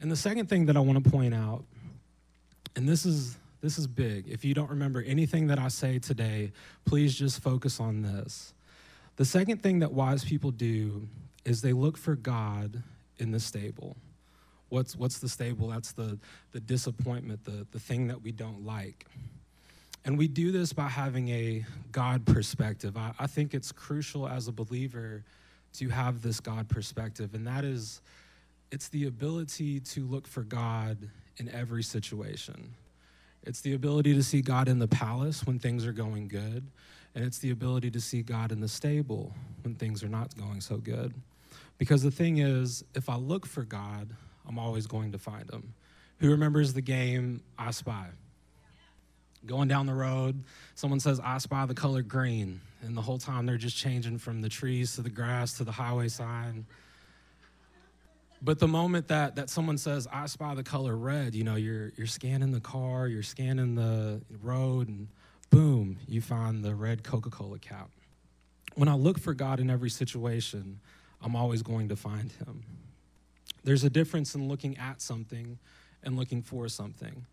And 0.00 0.10
the 0.10 0.16
second 0.16 0.48
thing 0.48 0.66
that 0.66 0.76
I 0.76 0.80
want 0.80 1.02
to 1.02 1.10
point 1.10 1.34
out, 1.34 1.64
and 2.76 2.88
this 2.88 3.04
is 3.04 3.36
this 3.60 3.78
is 3.78 3.86
big. 3.86 4.28
If 4.28 4.44
you 4.44 4.54
don't 4.54 4.70
remember 4.70 5.02
anything 5.02 5.48
that 5.48 5.58
I 5.58 5.68
say 5.68 5.98
today, 5.98 6.52
please 6.84 7.14
just 7.14 7.40
focus 7.40 7.80
on 7.80 8.02
this. 8.02 8.54
The 9.16 9.24
second 9.24 9.62
thing 9.62 9.80
that 9.80 9.92
wise 9.92 10.24
people 10.24 10.52
do 10.52 11.08
is 11.44 11.60
they 11.60 11.72
look 11.72 11.96
for 11.96 12.14
God 12.14 12.82
in 13.18 13.32
the 13.32 13.40
stable. 13.40 13.96
What's, 14.68 14.94
what's 14.94 15.18
the 15.18 15.28
stable? 15.28 15.68
That's 15.68 15.92
the, 15.92 16.18
the 16.52 16.60
disappointment, 16.60 17.44
the, 17.44 17.66
the 17.72 17.80
thing 17.80 18.06
that 18.08 18.22
we 18.22 18.30
don't 18.30 18.64
like. 18.64 19.06
And 20.04 20.16
we 20.16 20.28
do 20.28 20.52
this 20.52 20.72
by 20.72 20.88
having 20.88 21.28
a 21.30 21.64
God 21.90 22.26
perspective. 22.26 22.96
I, 22.96 23.12
I 23.18 23.26
think 23.26 23.54
it's 23.54 23.72
crucial 23.72 24.28
as 24.28 24.46
a 24.46 24.52
believer 24.52 25.24
to 25.74 25.88
have 25.88 26.22
this 26.22 26.40
God 26.40 26.68
perspective, 26.68 27.34
and 27.34 27.46
that 27.46 27.64
is 27.64 28.00
it's 28.70 28.88
the 28.88 29.06
ability 29.06 29.80
to 29.80 30.04
look 30.04 30.26
for 30.26 30.42
God 30.42 31.08
in 31.38 31.48
every 31.50 31.82
situation. 31.82 32.74
It's 33.44 33.60
the 33.60 33.74
ability 33.74 34.14
to 34.14 34.22
see 34.22 34.42
God 34.42 34.68
in 34.68 34.78
the 34.78 34.88
palace 34.88 35.46
when 35.46 35.58
things 35.58 35.86
are 35.86 35.92
going 35.92 36.28
good, 36.28 36.66
and 37.14 37.24
it's 37.24 37.38
the 37.38 37.50
ability 37.50 37.90
to 37.92 38.00
see 38.00 38.22
God 38.22 38.52
in 38.52 38.60
the 38.60 38.68
stable 38.68 39.32
when 39.62 39.74
things 39.74 40.02
are 40.02 40.08
not 40.08 40.36
going 40.36 40.60
so 40.60 40.76
good. 40.76 41.14
Because 41.78 42.02
the 42.02 42.10
thing 42.10 42.38
is, 42.38 42.84
if 42.94 43.08
I 43.08 43.16
look 43.16 43.46
for 43.46 43.62
God, 43.62 44.10
I'm 44.46 44.58
always 44.58 44.86
going 44.86 45.12
to 45.12 45.18
find 45.18 45.48
him. 45.50 45.74
Who 46.18 46.30
remembers 46.30 46.74
the 46.74 46.82
game 46.82 47.42
I 47.58 47.70
Spy? 47.70 48.06
Going 49.46 49.68
down 49.68 49.86
the 49.86 49.94
road, 49.94 50.42
someone 50.74 50.98
says, 50.98 51.20
I 51.22 51.38
spy 51.38 51.64
the 51.64 51.74
color 51.74 52.02
green. 52.02 52.60
And 52.82 52.96
the 52.96 53.02
whole 53.02 53.18
time 53.18 53.46
they're 53.46 53.56
just 53.56 53.76
changing 53.76 54.18
from 54.18 54.40
the 54.40 54.48
trees 54.48 54.94
to 54.94 55.02
the 55.02 55.10
grass 55.10 55.54
to 55.54 55.64
the 55.64 55.72
highway 55.72 56.08
sign. 56.08 56.66
But 58.40 58.60
the 58.60 58.68
moment 58.68 59.08
that, 59.08 59.34
that 59.36 59.50
someone 59.50 59.78
says, 59.78 60.06
I 60.12 60.26
spy 60.26 60.54
the 60.54 60.62
color 60.62 60.96
red, 60.96 61.34
you 61.34 61.42
know, 61.42 61.56
you're, 61.56 61.92
you're 61.96 62.06
scanning 62.06 62.52
the 62.52 62.60
car, 62.60 63.08
you're 63.08 63.24
scanning 63.24 63.74
the 63.74 64.20
road, 64.42 64.88
and 64.88 65.08
boom, 65.50 65.98
you 66.06 66.20
find 66.20 66.64
the 66.64 66.74
red 66.74 67.02
Coca 67.02 67.30
Cola 67.30 67.58
cap. 67.58 67.90
When 68.76 68.88
I 68.88 68.94
look 68.94 69.18
for 69.18 69.34
God 69.34 69.58
in 69.58 69.70
every 69.70 69.90
situation, 69.90 70.78
I'm 71.20 71.34
always 71.34 71.62
going 71.62 71.88
to 71.88 71.96
find 71.96 72.30
him. 72.30 72.62
There's 73.64 73.82
a 73.82 73.90
difference 73.90 74.36
in 74.36 74.48
looking 74.48 74.78
at 74.78 75.00
something 75.02 75.58
and 76.04 76.16
looking 76.16 76.42
for 76.42 76.68
something. 76.68 77.26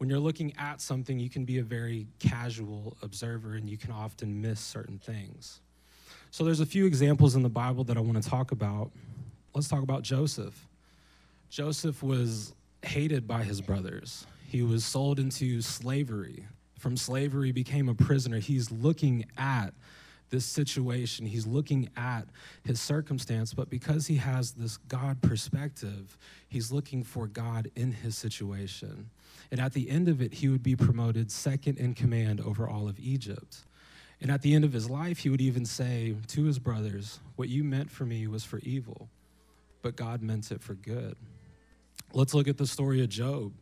When 0.00 0.08
you're 0.08 0.18
looking 0.18 0.54
at 0.56 0.80
something, 0.80 1.18
you 1.18 1.28
can 1.28 1.44
be 1.44 1.58
a 1.58 1.62
very 1.62 2.06
casual 2.20 2.96
observer 3.02 3.52
and 3.52 3.68
you 3.68 3.76
can 3.76 3.92
often 3.92 4.40
miss 4.40 4.58
certain 4.58 4.98
things. 4.98 5.60
So, 6.30 6.42
there's 6.42 6.60
a 6.60 6.64
few 6.66 6.86
examples 6.86 7.36
in 7.36 7.42
the 7.42 7.50
Bible 7.50 7.84
that 7.84 7.98
I 7.98 8.00
want 8.00 8.22
to 8.22 8.26
talk 8.26 8.50
about 8.50 8.92
let's 9.54 9.68
talk 9.68 9.82
about 9.82 10.00
Joseph. 10.00 10.66
Joseph 11.50 12.02
was 12.02 12.54
hated 12.80 13.28
by 13.28 13.42
his 13.42 13.60
brothers. 13.60 14.26
He 14.48 14.62
was 14.62 14.86
sold 14.86 15.18
into 15.18 15.60
slavery. 15.60 16.46
From 16.78 16.96
slavery, 16.96 17.52
became 17.52 17.90
a 17.90 17.94
prisoner. 17.94 18.38
He's 18.38 18.70
looking 18.70 19.26
at 19.36 19.74
this 20.30 20.46
situation. 20.46 21.26
He's 21.26 21.46
looking 21.46 21.90
at 21.94 22.22
his 22.64 22.80
circumstance, 22.80 23.52
but 23.52 23.68
because 23.68 24.06
he 24.06 24.16
has 24.16 24.52
this 24.52 24.78
God 24.78 25.20
perspective, 25.20 26.16
he's 26.48 26.72
looking 26.72 27.02
for 27.02 27.26
God 27.26 27.70
in 27.76 27.92
his 27.92 28.16
situation. 28.16 29.10
And 29.50 29.60
at 29.60 29.72
the 29.72 29.90
end 29.90 30.08
of 30.08 30.20
it, 30.20 30.34
he 30.34 30.48
would 30.48 30.62
be 30.62 30.76
promoted 30.76 31.30
second 31.30 31.78
in 31.78 31.94
command 31.94 32.40
over 32.40 32.68
all 32.68 32.88
of 32.88 32.98
Egypt. 32.98 33.64
And 34.20 34.30
at 34.30 34.42
the 34.42 34.54
end 34.54 34.64
of 34.64 34.72
his 34.72 34.88
life, 34.90 35.18
he 35.18 35.30
would 35.30 35.40
even 35.40 35.64
say 35.64 36.14
to 36.28 36.44
his 36.44 36.58
brothers, 36.58 37.20
What 37.36 37.48
you 37.48 37.64
meant 37.64 37.90
for 37.90 38.04
me 38.04 38.26
was 38.26 38.44
for 38.44 38.58
evil 38.60 39.08
but 39.82 39.96
God 39.96 40.22
meant 40.22 40.50
it 40.50 40.62
for 40.62 40.74
good. 40.74 41.16
Let's 42.12 42.34
look 42.34 42.48
at 42.48 42.58
the 42.58 42.66
story 42.66 43.02
of 43.02 43.08
Job. 43.08 43.52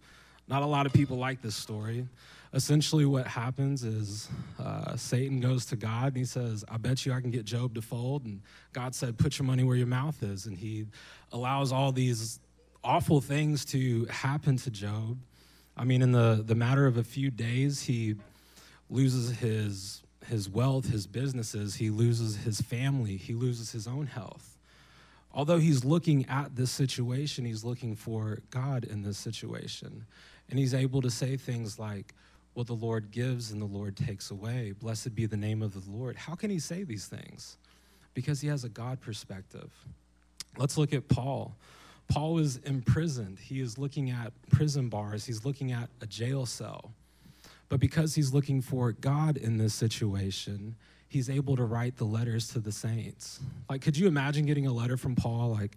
Not 0.48 0.62
a 0.62 0.66
lot 0.66 0.86
of 0.86 0.92
people 0.92 1.18
like 1.18 1.42
this 1.42 1.54
story. 1.54 2.06
Essentially, 2.54 3.04
what 3.04 3.26
happens 3.26 3.84
is 3.84 4.28
uh, 4.58 4.96
Satan 4.96 5.40
goes 5.40 5.66
to 5.66 5.76
God 5.76 6.08
and 6.08 6.16
he 6.16 6.24
says, 6.24 6.64
I 6.66 6.78
bet 6.78 7.04
you 7.04 7.12
I 7.12 7.20
can 7.20 7.30
get 7.30 7.44
Job 7.44 7.74
to 7.74 7.82
fold. 7.82 8.24
And 8.24 8.40
God 8.72 8.94
said, 8.94 9.18
Put 9.18 9.38
your 9.38 9.46
money 9.46 9.64
where 9.64 9.76
your 9.76 9.86
mouth 9.86 10.22
is. 10.22 10.46
And 10.46 10.56
he 10.56 10.86
allows 11.30 11.72
all 11.72 11.92
these 11.92 12.40
awful 12.82 13.20
things 13.20 13.66
to 13.66 14.06
happen 14.06 14.56
to 14.58 14.70
Job. 14.70 15.18
I 15.78 15.84
mean, 15.84 16.02
in 16.02 16.12
the, 16.12 16.42
the 16.44 16.54
matter 16.54 16.86
of 16.86 16.96
a 16.96 17.04
few 17.04 17.30
days, 17.30 17.82
he 17.82 18.16
loses 18.90 19.38
his, 19.38 20.02
his 20.26 20.48
wealth, 20.48 20.90
his 20.90 21.06
businesses, 21.06 21.76
he 21.76 21.90
loses 21.90 22.36
his 22.36 22.60
family, 22.60 23.16
he 23.16 23.34
loses 23.34 23.72
his 23.72 23.86
own 23.86 24.06
health 24.06 24.58
although 25.38 25.58
he's 25.58 25.84
looking 25.84 26.26
at 26.28 26.56
this 26.56 26.70
situation, 26.70 27.44
he's 27.44 27.64
looking 27.64 27.94
for 27.94 28.40
God 28.50 28.84
in 28.84 29.02
this 29.02 29.18
situation. 29.18 30.04
And 30.50 30.58
he's 30.58 30.74
able 30.74 31.02
to 31.02 31.10
say 31.10 31.36
things 31.36 31.78
like, 31.78 32.14
Well, 32.54 32.64
the 32.64 32.74
Lord 32.74 33.10
gives 33.10 33.52
and 33.52 33.60
the 33.60 33.66
Lord 33.66 33.96
takes 33.96 34.30
away. 34.30 34.72
Blessed 34.72 35.14
be 35.14 35.26
the 35.26 35.36
name 35.36 35.62
of 35.62 35.74
the 35.74 35.90
Lord. 35.90 36.16
How 36.16 36.34
can 36.34 36.50
he 36.50 36.58
say 36.58 36.82
these 36.82 37.06
things? 37.06 37.56
Because 38.14 38.40
he 38.40 38.48
has 38.48 38.64
a 38.64 38.68
God 38.68 39.00
perspective. 39.00 39.70
Let's 40.56 40.76
look 40.76 40.92
at 40.92 41.08
Paul. 41.08 41.54
Paul 42.08 42.38
is 42.38 42.56
imprisoned. 42.58 43.38
He 43.38 43.60
is 43.60 43.78
looking 43.78 44.10
at 44.10 44.32
prison 44.50 44.88
bars, 44.88 45.24
he's 45.26 45.44
looking 45.44 45.72
at 45.72 45.88
a 46.00 46.06
jail 46.06 46.46
cell. 46.46 46.92
But 47.68 47.80
because 47.80 48.14
he's 48.14 48.32
looking 48.32 48.62
for 48.62 48.92
God 48.92 49.36
in 49.36 49.58
this 49.58 49.74
situation, 49.74 50.74
he's 51.08 51.28
able 51.28 51.56
to 51.56 51.64
write 51.64 51.96
the 51.96 52.04
letters 52.04 52.48
to 52.48 52.60
the 52.60 52.72
saints. 52.72 53.40
Like, 53.68 53.82
could 53.82 53.96
you 53.96 54.08
imagine 54.08 54.46
getting 54.46 54.66
a 54.66 54.72
letter 54.72 54.96
from 54.96 55.14
Paul, 55.14 55.50
like, 55.50 55.76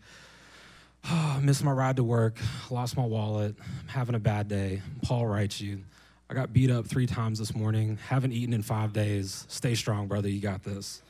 ah, 1.03 1.35
oh, 1.37 1.41
missed 1.41 1.63
my 1.63 1.71
ride 1.71 1.97
to 1.97 2.03
work, 2.03 2.37
lost 2.69 2.95
my 2.95 3.05
wallet, 3.05 3.55
I'm 3.59 3.87
having 3.87 4.15
a 4.15 4.19
bad 4.19 4.47
day. 4.47 4.81
Paul 5.01 5.27
writes 5.27 5.59
you, 5.59 5.81
I 6.29 6.33
got 6.33 6.53
beat 6.53 6.71
up 6.71 6.85
three 6.85 7.07
times 7.07 7.39
this 7.39 7.53
morning, 7.53 7.97
haven't 8.07 8.31
eaten 8.31 8.53
in 8.53 8.61
five 8.61 8.93
days. 8.93 9.45
Stay 9.49 9.75
strong, 9.75 10.07
brother, 10.07 10.29
you 10.29 10.39
got 10.39 10.63
this. 10.63 11.01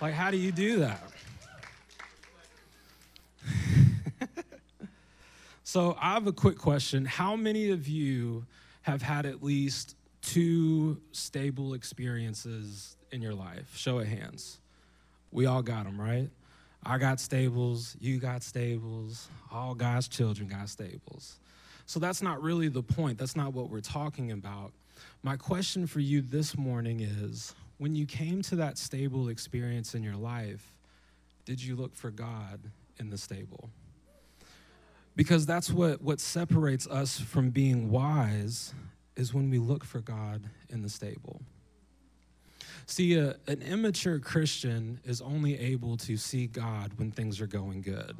Like, 0.00 0.14
how 0.14 0.30
do 0.30 0.38
you 0.38 0.52
do 0.52 0.78
that? 0.80 1.02
So, 5.74 5.96
I 6.00 6.12
have 6.12 6.28
a 6.28 6.32
quick 6.32 6.56
question. 6.56 7.04
How 7.04 7.34
many 7.34 7.70
of 7.70 7.88
you 7.88 8.46
have 8.82 9.02
had 9.02 9.26
at 9.26 9.42
least 9.42 9.96
two 10.22 11.00
stable 11.10 11.74
experiences 11.74 12.96
in 13.10 13.20
your 13.20 13.34
life? 13.34 13.74
Show 13.74 13.98
of 13.98 14.06
hands. 14.06 14.60
We 15.32 15.46
all 15.46 15.62
got 15.62 15.82
them, 15.82 16.00
right? 16.00 16.30
I 16.86 16.98
got 16.98 17.18
stables, 17.18 17.96
you 17.98 18.20
got 18.20 18.44
stables, 18.44 19.28
all 19.50 19.74
God's 19.74 20.06
children 20.06 20.48
got 20.48 20.68
stables. 20.68 21.40
So 21.86 21.98
that's 21.98 22.22
not 22.22 22.40
really 22.40 22.68
the 22.68 22.84
point. 22.84 23.18
That's 23.18 23.34
not 23.34 23.52
what 23.52 23.68
we're 23.68 23.80
talking 23.80 24.30
about. 24.30 24.70
My 25.24 25.36
question 25.36 25.88
for 25.88 25.98
you 25.98 26.20
this 26.20 26.56
morning 26.56 27.00
is 27.00 27.52
when 27.78 27.96
you 27.96 28.06
came 28.06 28.42
to 28.42 28.54
that 28.54 28.78
stable 28.78 29.28
experience 29.28 29.96
in 29.96 30.04
your 30.04 30.14
life, 30.14 30.72
did 31.44 31.60
you 31.60 31.74
look 31.74 31.96
for 31.96 32.12
God 32.12 32.60
in 33.00 33.10
the 33.10 33.18
stable? 33.18 33.70
Because 35.16 35.46
that's 35.46 35.70
what, 35.70 36.02
what 36.02 36.20
separates 36.20 36.86
us 36.88 37.20
from 37.20 37.50
being 37.50 37.90
wise 37.90 38.74
is 39.16 39.32
when 39.32 39.48
we 39.50 39.58
look 39.58 39.84
for 39.84 40.00
God 40.00 40.42
in 40.68 40.82
the 40.82 40.88
stable. 40.88 41.40
See, 42.86 43.14
a, 43.14 43.36
an 43.46 43.62
immature 43.62 44.18
Christian 44.18 45.00
is 45.04 45.20
only 45.20 45.58
able 45.58 45.96
to 45.98 46.16
see 46.16 46.46
God 46.46 46.92
when 46.96 47.10
things 47.10 47.40
are 47.40 47.46
going 47.46 47.82
good. 47.82 48.16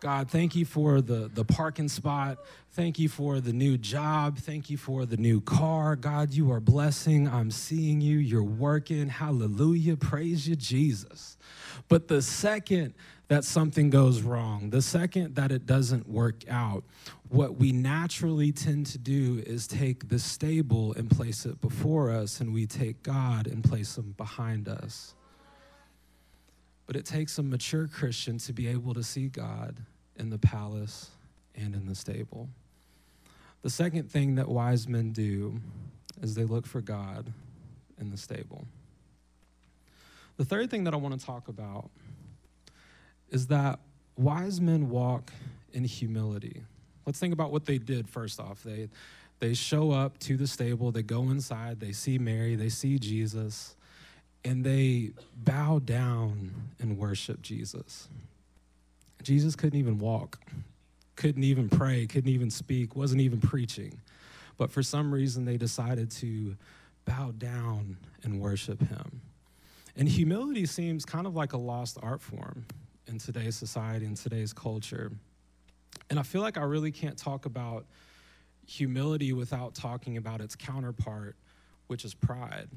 God, 0.00 0.30
thank 0.30 0.54
you 0.54 0.64
for 0.64 1.00
the, 1.00 1.30
the 1.32 1.44
parking 1.44 1.88
spot. 1.88 2.38
Thank 2.72 2.98
you 2.98 3.08
for 3.08 3.40
the 3.40 3.52
new 3.52 3.78
job. 3.78 4.38
Thank 4.38 4.68
you 4.68 4.76
for 4.76 5.06
the 5.06 5.16
new 5.16 5.40
car. 5.40 5.96
God, 5.96 6.34
you 6.34 6.52
are 6.52 6.60
blessing. 6.60 7.26
I'm 7.26 7.50
seeing 7.50 8.00
you. 8.00 8.18
You're 8.18 8.42
working. 8.42 9.08
Hallelujah. 9.08 9.96
Praise 9.96 10.46
you, 10.46 10.54
Jesus. 10.54 11.38
But 11.88 12.08
the 12.08 12.20
second 12.20 12.94
that 13.28 13.44
something 13.44 13.90
goes 13.90 14.22
wrong, 14.22 14.70
the 14.70 14.82
second 14.82 15.34
that 15.34 15.50
it 15.50 15.66
doesn't 15.66 16.08
work 16.08 16.44
out, 16.48 16.84
what 17.28 17.56
we 17.56 17.72
naturally 17.72 18.52
tend 18.52 18.86
to 18.86 18.98
do 18.98 19.42
is 19.44 19.66
take 19.66 20.08
the 20.08 20.18
stable 20.18 20.92
and 20.94 21.10
place 21.10 21.44
it 21.44 21.60
before 21.60 22.12
us, 22.12 22.40
and 22.40 22.54
we 22.54 22.66
take 22.66 23.02
God 23.02 23.48
and 23.48 23.64
place 23.64 23.98
him 23.98 24.14
behind 24.16 24.68
us. 24.68 25.14
But 26.86 26.94
it 26.94 27.04
takes 27.04 27.36
a 27.38 27.42
mature 27.42 27.88
Christian 27.88 28.38
to 28.38 28.52
be 28.52 28.68
able 28.68 28.94
to 28.94 29.02
see 29.02 29.26
God 29.26 29.80
in 30.14 30.30
the 30.30 30.38
palace 30.38 31.10
and 31.56 31.74
in 31.74 31.86
the 31.86 31.96
stable. 31.96 32.48
The 33.62 33.70
second 33.70 34.08
thing 34.08 34.36
that 34.36 34.48
wise 34.48 34.86
men 34.86 35.10
do 35.10 35.60
is 36.22 36.36
they 36.36 36.44
look 36.44 36.64
for 36.64 36.80
God 36.80 37.32
in 37.98 38.10
the 38.10 38.16
stable. 38.16 38.66
The 40.36 40.44
third 40.44 40.70
thing 40.70 40.84
that 40.84 40.94
I 40.94 40.96
want 40.96 41.18
to 41.18 41.26
talk 41.26 41.48
about 41.48 41.90
is 43.30 43.48
that 43.48 43.80
wise 44.16 44.60
men 44.60 44.88
walk 44.88 45.32
in 45.72 45.84
humility. 45.84 46.62
Let's 47.04 47.18
think 47.18 47.32
about 47.32 47.52
what 47.52 47.66
they 47.66 47.78
did 47.78 48.08
first 48.08 48.40
off. 48.40 48.62
They, 48.62 48.88
they 49.38 49.54
show 49.54 49.92
up 49.92 50.18
to 50.20 50.36
the 50.36 50.46
stable, 50.46 50.90
they 50.90 51.02
go 51.02 51.22
inside, 51.24 51.80
they 51.80 51.92
see 51.92 52.18
Mary, 52.18 52.56
they 52.56 52.68
see 52.68 52.98
Jesus, 52.98 53.76
and 54.44 54.64
they 54.64 55.10
bow 55.36 55.80
down 55.80 56.52
and 56.80 56.98
worship 56.98 57.42
Jesus. 57.42 58.08
Jesus 59.22 59.56
couldn't 59.56 59.78
even 59.78 59.98
walk, 59.98 60.38
couldn't 61.16 61.44
even 61.44 61.68
pray, 61.68 62.06
couldn't 62.06 62.30
even 62.30 62.50
speak, 62.50 62.96
wasn't 62.96 63.20
even 63.20 63.40
preaching. 63.40 64.00
But 64.56 64.70
for 64.70 64.82
some 64.82 65.12
reason, 65.12 65.44
they 65.44 65.56
decided 65.56 66.10
to 66.12 66.56
bow 67.04 67.32
down 67.36 67.98
and 68.22 68.40
worship 68.40 68.80
him. 68.80 69.20
And 69.96 70.08
humility 70.08 70.66
seems 70.66 71.04
kind 71.04 71.26
of 71.26 71.34
like 71.34 71.52
a 71.52 71.58
lost 71.58 71.98
art 72.02 72.22
form 72.22 72.64
in 73.06 73.18
today's 73.18 73.56
society, 73.56 74.06
in 74.06 74.14
today's 74.14 74.52
culture. 74.52 75.12
And 76.10 76.18
I 76.18 76.22
feel 76.22 76.40
like 76.40 76.58
I 76.58 76.62
really 76.62 76.90
can't 76.92 77.16
talk 77.16 77.46
about 77.46 77.84
humility 78.66 79.32
without 79.32 79.74
talking 79.74 80.16
about 80.16 80.40
its 80.40 80.56
counterpart, 80.56 81.36
which 81.86 82.04
is 82.04 82.14
pride. 82.14 82.68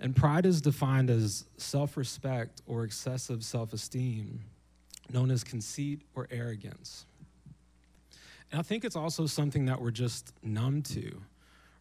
And 0.00 0.16
pride 0.16 0.46
is 0.46 0.60
defined 0.62 1.10
as 1.10 1.44
self 1.58 1.96
respect 1.96 2.62
or 2.66 2.84
excessive 2.84 3.44
self 3.44 3.72
esteem, 3.72 4.40
known 5.12 5.30
as 5.30 5.44
conceit 5.44 6.00
or 6.14 6.26
arrogance. 6.30 7.04
And 8.50 8.58
I 8.58 8.62
think 8.62 8.84
it's 8.84 8.96
also 8.96 9.26
something 9.26 9.66
that 9.66 9.80
we're 9.80 9.90
just 9.90 10.32
numb 10.42 10.82
to, 10.82 11.20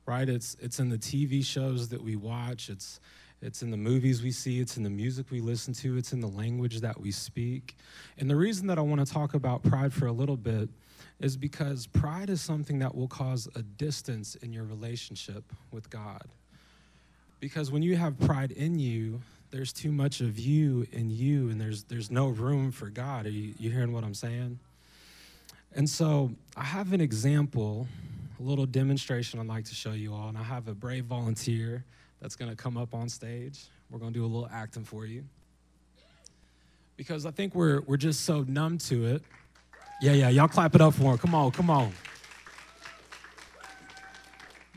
right? 0.06 0.28
It's, 0.28 0.56
it's 0.60 0.80
in 0.80 0.90
the 0.90 0.98
TV 0.98 1.44
shows 1.44 1.90
that 1.90 2.04
we 2.04 2.16
watch, 2.16 2.70
it's, 2.70 3.00
it's 3.42 3.62
in 3.62 3.72
the 3.72 3.78
movies 3.78 4.22
we 4.22 4.32
see, 4.32 4.60
it's 4.60 4.76
in 4.76 4.84
the 4.84 4.90
music 4.90 5.28
we 5.32 5.40
listen 5.40 5.74
to, 5.76 5.98
it's 5.98 6.12
in 6.12 6.20
the 6.20 6.28
language 6.28 6.82
that 6.82 7.00
we 7.00 7.12
speak. 7.12 7.78
And 8.18 8.30
the 8.30 8.36
reason 8.36 8.68
that 8.68 8.78
I 8.78 8.82
want 8.82 9.06
to 9.06 9.12
talk 9.12 9.34
about 9.34 9.64
pride 9.64 9.94
for 9.94 10.08
a 10.08 10.12
little 10.12 10.36
bit 10.38 10.70
is 11.20 11.38
because 11.38 11.88
pride 11.88 12.30
is 12.30 12.42
something 12.42 12.80
that 12.80 12.96
will 12.96 13.08
cause 13.08 13.48
a 13.56 13.62
distance 13.62 14.36
in 14.36 14.52
your 14.52 14.66
relationship 14.66 15.44
with 15.72 15.90
God. 15.90 16.24
Because 17.40 17.72
when 17.72 17.82
you 17.82 17.96
have 17.96 18.20
pride 18.20 18.52
in 18.52 18.80
you, 18.80 19.22
there's 19.52 19.74
too 19.74 19.92
much 19.92 20.22
of 20.22 20.38
you 20.38 20.86
in 20.92 21.10
you, 21.10 21.50
and 21.50 21.60
there's, 21.60 21.84
there's 21.84 22.12
no 22.12 22.28
room 22.28 22.72
for 22.72 22.90
God. 22.90 23.26
Are 23.26 23.30
you, 23.30 23.54
you 23.58 23.72
hearing 23.72 23.94
what 23.94 24.04
I'm 24.04 24.14
saying? 24.14 24.60
And 25.74 25.90
so 25.90 26.32
I 26.58 26.64
have 26.64 26.94
an 26.94 27.02
example, 27.02 27.88
a 28.40 28.44
little 28.44 28.66
demonstration 28.66 29.40
I'd 29.40 29.48
like 29.48 29.66
to 29.66 29.76
show 29.76 29.92
you 29.92 30.14
all. 30.14 30.30
And 30.30 30.38
I 30.38 30.44
have 30.44 30.68
a 30.68 30.74
brave 30.74 31.06
volunteer 31.06 31.84
that's 32.22 32.36
going 32.36 32.50
to 32.50 32.56
come 32.56 32.78
up 32.78 32.94
on 32.94 33.10
stage. 33.10 33.66
We're 33.90 34.00
going 34.00 34.14
to 34.14 34.20
do 34.20 34.26
a 34.26 34.28
little 34.28 34.50
acting 34.52 34.84
for 34.84 35.06
you. 35.06 35.24
Because 36.98 37.26
I 37.26 37.32
think 37.32 37.56
we're, 37.56 37.82
we're 37.82 37.98
just 37.98 38.26
so 38.26 38.44
numb 38.48 38.78
to 38.80 39.06
it. 39.06 39.24
Yeah, 40.02 40.14
yeah, 40.14 40.30
y'all 40.30 40.48
clap 40.48 40.76
it 40.76 40.82
up 40.82 40.94
for 40.94 41.12
him. 41.14 41.18
Come 41.18 41.34
on, 41.34 41.52
come 41.52 41.70
on. 41.70 41.92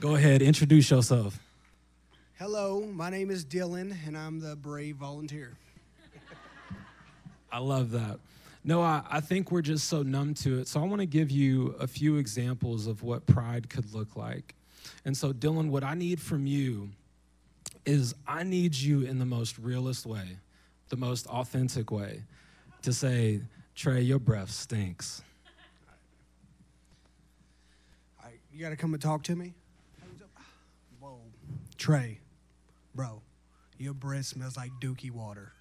Go 0.00 0.14
ahead, 0.16 0.42
introduce 0.42 0.90
yourself. 0.90 1.38
Hello, 2.38 2.80
my 2.92 3.08
name 3.08 3.30
is 3.30 3.44
Dylan, 3.44 3.94
and 4.06 4.16
I'm 4.16 4.40
the 4.40 4.56
brave 4.56 4.96
volunteer. 4.96 5.52
I 7.52 7.58
love 7.58 7.90
that. 7.92 8.18
No, 8.64 8.82
I, 8.82 9.02
I 9.08 9.20
think 9.20 9.52
we're 9.52 9.62
just 9.62 9.88
so 9.88 10.02
numb 10.02 10.34
to 10.34 10.60
it. 10.60 10.68
So 10.68 10.80
I 10.80 10.84
want 10.84 11.00
to 11.00 11.06
give 11.06 11.30
you 11.30 11.76
a 11.78 11.86
few 11.86 12.16
examples 12.16 12.86
of 12.86 13.02
what 13.02 13.26
pride 13.26 13.68
could 13.68 13.92
look 13.92 14.16
like. 14.16 14.54
And 15.04 15.16
so, 15.16 15.32
Dylan, 15.32 15.68
what 15.68 15.84
I 15.84 15.94
need 15.94 16.20
from 16.20 16.46
you 16.46 16.90
is 17.84 18.14
I 18.26 18.42
need 18.42 18.74
you 18.74 19.02
in 19.02 19.18
the 19.18 19.24
most 19.24 19.58
realist 19.58 20.06
way, 20.06 20.38
the 20.88 20.96
most 20.96 21.26
authentic 21.26 21.90
way, 21.90 22.22
to 22.82 22.92
say, 22.92 23.40
Trey, 23.74 24.02
your 24.02 24.18
breath 24.18 24.50
stinks. 24.50 25.22
All 28.20 28.26
right, 28.26 28.38
you 28.52 28.60
got 28.60 28.70
to 28.70 28.76
come 28.76 28.92
and 28.92 29.02
talk 29.02 29.22
to 29.24 29.36
me? 29.36 29.54
Whoa. 31.00 31.18
Trey, 31.78 32.18
bro, 32.94 33.22
your 33.78 33.94
breath 33.94 34.26
smells 34.26 34.56
like 34.56 34.70
dookie 34.80 35.10
water. 35.10 35.52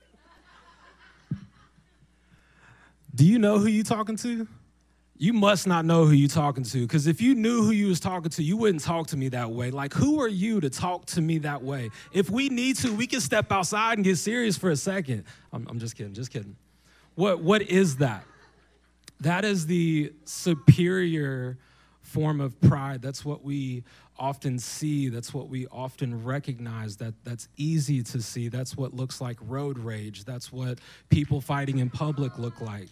Do 3.14 3.26
you 3.26 3.40
know 3.40 3.60
who 3.60 3.68
you 3.68 3.84
talking 3.84 4.16
to? 4.18 4.48
You 5.22 5.34
must 5.34 5.68
not 5.68 5.86
know 5.86 6.06
who 6.06 6.14
you're 6.14 6.28
talking 6.28 6.64
to 6.64 6.82
because 6.82 7.06
if 7.06 7.22
you 7.22 7.36
knew 7.36 7.62
who 7.62 7.70
you 7.70 7.90
was 7.90 8.00
talking 8.00 8.32
to, 8.32 8.42
you 8.42 8.58
wouldn't 8.58 8.84
talk 8.84 9.06
to 9.10 9.18
me 9.18 9.30
that 9.30 9.52
way. 9.52 9.70
Like, 9.70 9.94
who 9.94 10.20
are 10.20 10.28
you 10.28 10.60
to 10.60 10.68
talk 10.68 11.06
to 11.08 11.22
me 11.22 11.38
that 11.38 11.62
way? 11.62 11.92
If 12.12 12.32
we 12.32 12.50
need 12.50 12.78
to, 12.78 12.92
we 12.92 13.06
can 13.06 13.22
step 13.22 13.52
outside 13.52 14.00
and 14.00 14.04
get 14.04 14.18
serious 14.18 14.58
for 14.58 14.72
a 14.72 14.76
second. 14.76 15.26
I'm, 15.54 15.68
I'm 15.70 15.78
just 15.78 15.96
kidding, 15.96 16.16
just 16.16 16.32
kidding. 16.32 16.56
What, 17.14 17.44
what 17.44 17.62
is 17.62 17.98
that? 17.98 18.24
That 19.20 19.46
is 19.46 19.68
the 19.68 20.12
superior 20.26 21.60
form 22.02 22.42
of 22.42 22.60
pride. 22.60 23.04
That's 23.04 23.24
what 23.24 23.44
we 23.44 23.84
often 24.18 24.58
see. 24.58 25.10
That's 25.10 25.36
what 25.36 25.50
we 25.50 25.68
often 25.68 26.24
recognize. 26.24 26.98
That 26.98 27.14
that's 27.24 27.48
easy 27.58 28.02
to 28.02 28.24
see. 28.24 28.48
That's 28.48 28.76
what 28.76 28.96
looks 28.96 29.22
like 29.22 29.38
road 29.42 29.78
rage. 29.78 30.26
That's 30.26 30.52
what 30.52 30.80
people 31.10 31.42
fighting 31.42 31.78
in 31.78 31.92
public 31.92 32.40
look 32.40 32.60
like. 32.60 32.88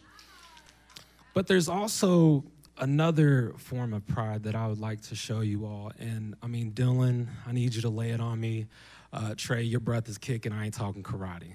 But 1.33 1.47
there's 1.47 1.69
also 1.69 2.43
another 2.77 3.53
form 3.57 3.93
of 3.93 4.05
pride 4.07 4.43
that 4.43 4.55
I 4.55 4.67
would 4.67 4.79
like 4.79 5.01
to 5.01 5.15
show 5.15 5.41
you 5.41 5.65
all. 5.65 5.91
And 5.99 6.35
I 6.41 6.47
mean, 6.47 6.71
Dylan, 6.71 7.27
I 7.45 7.51
need 7.51 7.75
you 7.75 7.81
to 7.81 7.89
lay 7.89 8.11
it 8.11 8.21
on 8.21 8.39
me. 8.39 8.67
Uh, 9.11 9.33
Trey, 9.35 9.63
your 9.63 9.79
breath 9.79 10.07
is 10.07 10.17
kicking. 10.17 10.51
I 10.51 10.65
ain't 10.65 10.73
talking 10.73 11.03
karate. 11.03 11.53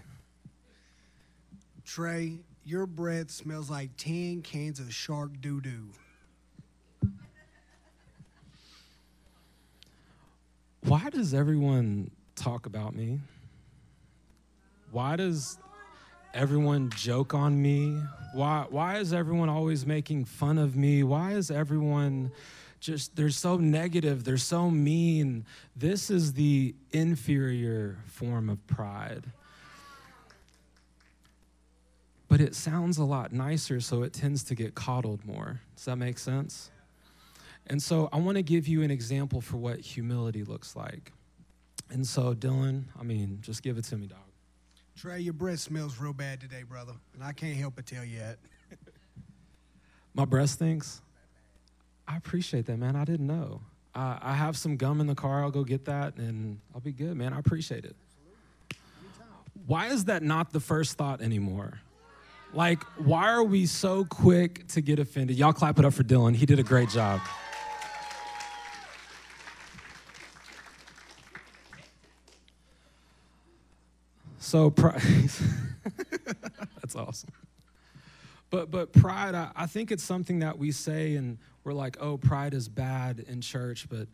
Trey, 1.85 2.41
your 2.65 2.87
breath 2.87 3.31
smells 3.31 3.71
like 3.71 3.91
10 3.97 4.43
cans 4.43 4.81
of 4.81 4.93
shark 4.93 5.41
doo 5.41 5.61
doo. 5.61 5.91
Why 10.83 11.09
does 11.11 11.33
everyone 11.33 12.11
talk 12.37 12.67
about 12.67 12.95
me? 12.95 13.21
Why 14.91 15.17
does 15.17 15.59
everyone 16.35 16.91
joke 16.91 17.33
on 17.33 17.61
me? 17.63 18.01
Why, 18.35 18.67
why 18.69 18.99
is 18.99 19.13
everyone 19.13 19.49
always 19.49 19.87
making 19.87 20.25
fun 20.25 20.59
of 20.59 20.77
me? 20.77 21.05
Why 21.05 21.33
is 21.33 21.51
everyone 21.51 22.33
just, 22.81 23.15
they're 23.15 23.31
so 23.31 23.57
negative, 23.57 24.25
they're 24.25 24.37
so 24.37 24.69
mean? 24.71 25.47
This 25.77 26.11
is 26.11 26.33
the 26.33 26.75
inferior 26.91 27.99
form 28.07 28.51
of 28.51 28.67
pride. 28.67 29.25
But 32.27 32.41
it 32.41 32.57
sounds 32.57 32.99
a 32.99 33.05
lot 33.05 33.33
nicer, 33.33 33.81
so 33.81 34.03
it 34.03 34.13
tends 34.13 34.43
to 34.45 34.57
get 34.57 34.75
coddled 34.75 35.25
more. 35.25 35.61
Does 35.77 35.85
that 35.85 35.97
make 35.97 36.19
sense? 36.19 36.73
And 37.69 37.81
so 37.81 38.09
I 38.13 38.19
want 38.19 38.37
to 38.37 38.43
give 38.43 38.67
you 38.67 38.83
an 38.83 38.91
example 38.91 39.41
for 39.41 39.57
what 39.57 39.79
humility 39.79 40.43
looks 40.43 40.75
like. 40.75 41.13
And 41.91 42.05
so, 42.05 42.35
Dylan, 42.35 42.85
I 42.99 43.05
mean, 43.05 43.39
just 43.41 43.63
give 43.63 43.79
it 43.79 43.85
to 43.85 43.97
me, 43.97 44.09
dog. 44.09 44.24
Trey, 44.97 45.21
your 45.21 45.33
breath 45.33 45.61
smells 45.61 45.99
real 45.99 46.13
bad 46.13 46.41
today, 46.41 46.63
brother, 46.63 46.93
and 47.15 47.23
I 47.23 47.33
can't 47.33 47.57
help 47.57 47.75
but 47.77 47.87
tell 47.87 48.05
you 48.05 48.21
that. 48.21 48.39
My 50.15 50.25
breath 50.25 50.51
stinks. 50.51 51.03
I 52.07 52.17
appreciate 52.17 52.67
that, 52.67 52.77
man. 52.77 52.95
I 52.95 53.05
didn't 53.05 53.27
know. 53.27 53.61
I, 53.95 54.19
I 54.21 54.33
have 54.35 54.57
some 54.57 54.77
gum 54.77 55.01
in 55.01 55.07
the 55.07 55.15
car. 55.15 55.43
I'll 55.43 55.51
go 55.51 55.65
get 55.65 55.85
that, 55.87 56.17
and 56.17 56.61
I'll 56.75 56.81
be 56.81 56.93
good, 56.93 57.17
man. 57.17 57.33
I 57.33 57.39
appreciate 57.39 57.85
it. 57.85 57.97
Why 59.67 59.89
is 59.89 60.05
that 60.05 60.23
not 60.23 60.53
the 60.53 60.61
first 60.61 60.97
thought 60.97 61.21
anymore? 61.21 61.81
Like, 62.53 62.85
why 62.99 63.31
are 63.31 63.43
we 63.43 63.67
so 63.67 64.05
quick 64.05 64.69
to 64.69 64.81
get 64.81 65.01
offended? 65.01 65.37
Y'all 65.37 65.53
clap 65.53 65.79
it 65.79 65.85
up 65.85 65.95
for 65.95 66.05
Dylan. 66.05 66.37
He 66.37 66.47
did 66.47 66.61
a 66.61 66.63
great 66.63 66.89
job. 66.89 67.21
So 74.55 74.71
pride, 74.71 75.03
that's 76.81 76.95
awesome. 76.95 77.33
But 78.51 78.71
but 78.71 78.93
pride, 78.93 79.35
I, 79.35 79.51
I, 79.57 79.67
think 79.67 79.91
it's 79.91 80.05
something 80.05 80.39
that 80.39 80.57
we 80.59 80.71
say 80.71 81.17
and 81.17 81.39
we're 81.65 81.73
like, 81.73 81.97
oh, 82.01 82.19
pride 82.19 82.55
is 82.55 82.69
bad 82.69 83.25
in 83.27 83.41
church. 83.41 83.89
But 83.91 84.07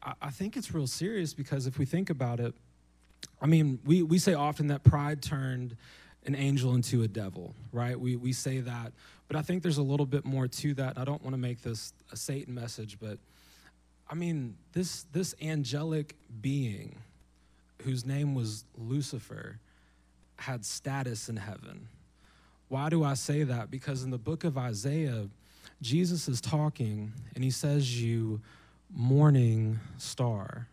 I, 0.00 0.12
I 0.22 0.30
think 0.30 0.56
it's 0.56 0.72
real 0.72 0.86
serious 0.86 1.34
because 1.34 1.66
if 1.66 1.80
we 1.80 1.84
think 1.84 2.10
about 2.10 2.38
it, 2.38 2.54
I 3.40 3.46
mean, 3.46 3.80
we, 3.84 4.04
we 4.04 4.20
say 4.20 4.34
often 4.34 4.68
that 4.68 4.84
pride 4.84 5.20
turned 5.20 5.76
an 6.26 6.36
angel 6.36 6.76
into 6.76 7.02
a 7.02 7.08
devil, 7.08 7.52
right? 7.72 7.98
We, 7.98 8.14
we 8.14 8.32
say 8.32 8.60
that. 8.60 8.92
But 9.26 9.34
I 9.34 9.42
think 9.42 9.64
there's 9.64 9.78
a 9.78 9.82
little 9.82 10.06
bit 10.06 10.24
more 10.24 10.46
to 10.46 10.74
that. 10.74 10.96
I 10.96 11.04
don't 11.04 11.24
want 11.24 11.34
to 11.34 11.40
make 11.40 11.60
this 11.62 11.92
a 12.12 12.16
Satan 12.16 12.54
message, 12.54 12.98
but 13.00 13.18
I 14.08 14.14
mean, 14.14 14.54
this, 14.74 15.06
this 15.12 15.34
angelic 15.42 16.14
being, 16.40 16.98
whose 17.82 18.06
name 18.06 18.36
was 18.36 18.64
Lucifer, 18.78 19.58
had 20.42 20.64
status 20.64 21.28
in 21.28 21.36
heaven. 21.36 21.88
Why 22.68 22.88
do 22.88 23.04
I 23.04 23.14
say 23.14 23.44
that? 23.44 23.70
Because 23.70 24.02
in 24.02 24.10
the 24.10 24.18
book 24.18 24.44
of 24.44 24.58
Isaiah, 24.58 25.28
Jesus 25.80 26.28
is 26.28 26.40
talking 26.40 27.12
and 27.34 27.44
he 27.44 27.50
says, 27.50 28.02
You 28.02 28.40
morning 28.90 29.78
star. 29.98 30.68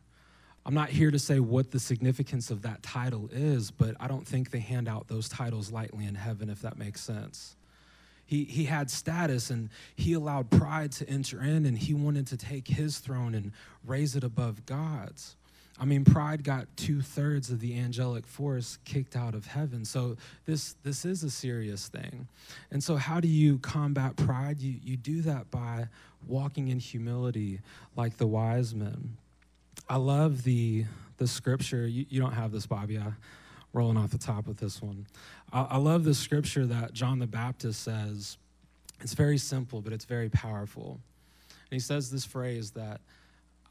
I'm 0.65 0.73
not 0.73 0.89
here 0.89 1.11
to 1.11 1.19
say 1.19 1.39
what 1.39 1.71
the 1.71 1.79
significance 1.79 2.51
of 2.51 2.63
that 2.63 2.83
title 2.83 3.29
is, 3.31 3.71
but 3.71 3.95
I 3.99 4.07
don't 4.07 4.27
think 4.27 4.51
they 4.51 4.59
hand 4.59 4.87
out 4.87 5.07
those 5.07 5.29
titles 5.29 5.71
lightly 5.71 6.05
in 6.05 6.15
heaven, 6.15 6.49
if 6.49 6.61
that 6.61 6.77
makes 6.77 7.01
sense. 7.01 7.55
He, 8.25 8.43
he 8.43 8.65
had 8.65 8.91
status 8.91 9.49
and 9.49 9.69
he 9.95 10.13
allowed 10.13 10.51
pride 10.51 10.91
to 10.93 11.09
enter 11.09 11.41
in 11.41 11.65
and 11.65 11.77
he 11.77 11.93
wanted 11.93 12.27
to 12.27 12.37
take 12.37 12.67
his 12.67 12.99
throne 12.99 13.33
and 13.33 13.51
raise 13.85 14.15
it 14.15 14.23
above 14.23 14.65
God's. 14.65 15.35
I 15.79 15.85
mean, 15.85 16.03
pride 16.03 16.43
got 16.43 16.67
two 16.75 17.01
thirds 17.01 17.49
of 17.49 17.61
the 17.61 17.79
angelic 17.79 18.27
force 18.27 18.77
kicked 18.83 19.15
out 19.15 19.33
of 19.33 19.47
heaven. 19.47 19.85
So 19.85 20.17
this 20.45 20.75
this 20.83 21.05
is 21.05 21.23
a 21.23 21.29
serious 21.29 21.87
thing. 21.87 22.27
And 22.69 22.83
so 22.83 22.97
how 22.97 23.19
do 23.19 23.27
you 23.29 23.59
combat 23.59 24.17
pride? 24.17 24.59
You 24.59 24.75
you 24.83 24.97
do 24.97 25.21
that 25.21 25.49
by 25.49 25.87
walking 26.27 26.67
in 26.67 26.79
humility 26.79 27.61
like 27.95 28.17
the 28.17 28.27
wise 28.27 28.75
men. 28.75 29.17
I 29.87 29.95
love 29.95 30.43
the 30.43 30.85
the 31.17 31.27
scripture. 31.27 31.87
You, 31.87 32.05
you 32.09 32.19
don't 32.19 32.33
have 32.33 32.51
this, 32.51 32.65
Bobby. 32.65 32.97
I 32.97 33.13
rolling 33.71 33.97
off 33.97 34.11
the 34.11 34.17
top 34.17 34.47
with 34.47 34.57
this 34.57 34.81
one. 34.81 35.05
I, 35.53 35.61
I 35.61 35.77
love 35.77 36.03
the 36.03 36.13
scripture 36.13 36.65
that 36.65 36.93
John 36.93 37.19
the 37.19 37.27
Baptist 37.27 37.83
says. 37.83 38.37
It's 39.01 39.13
very 39.13 39.37
simple, 39.37 39.79
but 39.79 39.93
it's 39.93 40.05
very 40.05 40.27
powerful. 40.27 40.99
And 41.49 41.75
he 41.75 41.79
says 41.79 42.11
this 42.11 42.25
phrase 42.25 42.71
that 42.71 42.99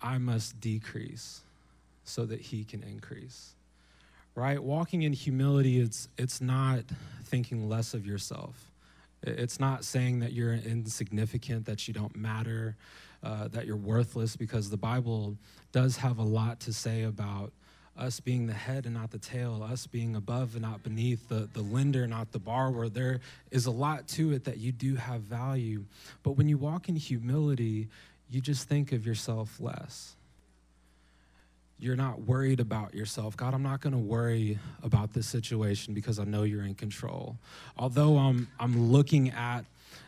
I 0.00 0.18
must 0.18 0.60
decrease 0.60 1.42
so 2.08 2.26
that 2.26 2.40
he 2.40 2.64
can 2.64 2.82
increase. 2.82 3.54
Right? 4.34 4.62
Walking 4.62 5.02
in 5.02 5.12
humility, 5.12 5.80
it's, 5.80 6.08
it's 6.16 6.40
not 6.40 6.84
thinking 7.24 7.68
less 7.68 7.94
of 7.94 8.06
yourself. 8.06 8.70
It's 9.22 9.58
not 9.58 9.84
saying 9.84 10.20
that 10.20 10.32
you're 10.32 10.54
insignificant, 10.54 11.66
that 11.66 11.88
you 11.88 11.94
don't 11.94 12.14
matter, 12.14 12.76
uh, 13.22 13.48
that 13.48 13.66
you're 13.66 13.76
worthless, 13.76 14.36
because 14.36 14.70
the 14.70 14.76
Bible 14.76 15.36
does 15.72 15.96
have 15.96 16.18
a 16.18 16.22
lot 16.22 16.60
to 16.60 16.72
say 16.72 17.02
about 17.02 17.52
us 17.96 18.20
being 18.20 18.46
the 18.46 18.54
head 18.54 18.86
and 18.86 18.94
not 18.94 19.10
the 19.10 19.18
tail, 19.18 19.60
us 19.68 19.88
being 19.88 20.14
above 20.14 20.54
and 20.54 20.62
not 20.62 20.84
beneath, 20.84 21.28
the, 21.28 21.48
the 21.52 21.62
lender, 21.62 22.06
not 22.06 22.30
the 22.30 22.38
borrower. 22.38 22.88
There 22.88 23.18
is 23.50 23.66
a 23.66 23.72
lot 23.72 24.06
to 24.08 24.32
it 24.32 24.44
that 24.44 24.58
you 24.58 24.70
do 24.70 24.94
have 24.94 25.22
value. 25.22 25.84
But 26.22 26.32
when 26.32 26.48
you 26.48 26.58
walk 26.58 26.88
in 26.88 26.94
humility, 26.94 27.88
you 28.30 28.40
just 28.40 28.68
think 28.68 28.92
of 28.92 29.04
yourself 29.04 29.58
less. 29.58 30.14
You're 31.80 31.96
not 31.96 32.22
worried 32.22 32.58
about 32.58 32.92
yourself. 32.94 33.36
God, 33.36 33.54
I'm 33.54 33.62
not 33.62 33.80
going 33.80 33.92
to 33.92 33.98
worry 33.98 34.58
about 34.82 35.12
this 35.12 35.26
situation 35.26 35.94
because 35.94 36.18
I 36.18 36.24
know 36.24 36.42
you're 36.42 36.64
in 36.64 36.74
control. 36.74 37.36
Although 37.76 38.16
I'm, 38.16 38.48
I'm 38.58 38.90
looking 38.90 39.30
at 39.30 39.64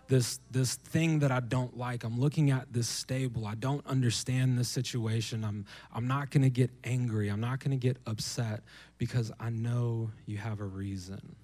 this, 0.08 0.40
this 0.50 0.74
thing 0.74 1.20
that 1.20 1.30
I 1.30 1.38
don't 1.38 1.78
like, 1.78 2.02
I'm 2.02 2.18
looking 2.18 2.50
at 2.50 2.72
this 2.72 2.88
stable, 2.88 3.46
I 3.46 3.54
don't 3.54 3.86
understand 3.86 4.58
this 4.58 4.68
situation, 4.68 5.44
I'm, 5.44 5.64
I'm 5.94 6.08
not 6.08 6.30
going 6.30 6.42
to 6.42 6.50
get 6.50 6.70
angry, 6.82 7.28
I'm 7.28 7.40
not 7.40 7.60
going 7.60 7.70
to 7.70 7.76
get 7.76 7.96
upset 8.06 8.62
because 8.98 9.30
I 9.38 9.50
know 9.50 10.10
you 10.26 10.36
have 10.38 10.60
a 10.60 10.64
reason. 10.64 11.36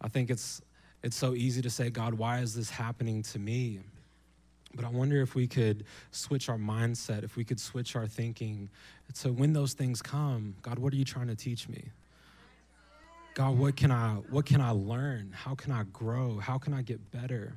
I 0.00 0.06
think 0.06 0.30
it's, 0.30 0.62
it's 1.02 1.16
so 1.16 1.34
easy 1.34 1.60
to 1.62 1.70
say, 1.70 1.90
God, 1.90 2.14
why 2.14 2.38
is 2.38 2.54
this 2.54 2.70
happening 2.70 3.22
to 3.24 3.40
me? 3.40 3.80
But 4.74 4.84
I 4.84 4.88
wonder 4.90 5.20
if 5.22 5.34
we 5.34 5.46
could 5.46 5.84
switch 6.10 6.48
our 6.48 6.58
mindset, 6.58 7.24
if 7.24 7.36
we 7.36 7.44
could 7.44 7.58
switch 7.58 7.96
our 7.96 8.06
thinking. 8.06 8.68
So 9.14 9.30
when 9.30 9.52
those 9.52 9.72
things 9.72 10.02
come, 10.02 10.54
God, 10.62 10.78
what 10.78 10.92
are 10.92 10.96
you 10.96 11.04
trying 11.04 11.28
to 11.28 11.34
teach 11.34 11.68
me? 11.68 11.90
God, 13.34 13.56
what 13.56 13.76
can 13.76 13.90
I 13.90 14.14
what 14.30 14.46
can 14.46 14.60
I 14.60 14.70
learn? 14.70 15.32
How 15.32 15.54
can 15.54 15.72
I 15.72 15.84
grow? 15.92 16.38
How 16.38 16.58
can 16.58 16.74
I 16.74 16.82
get 16.82 17.10
better? 17.12 17.56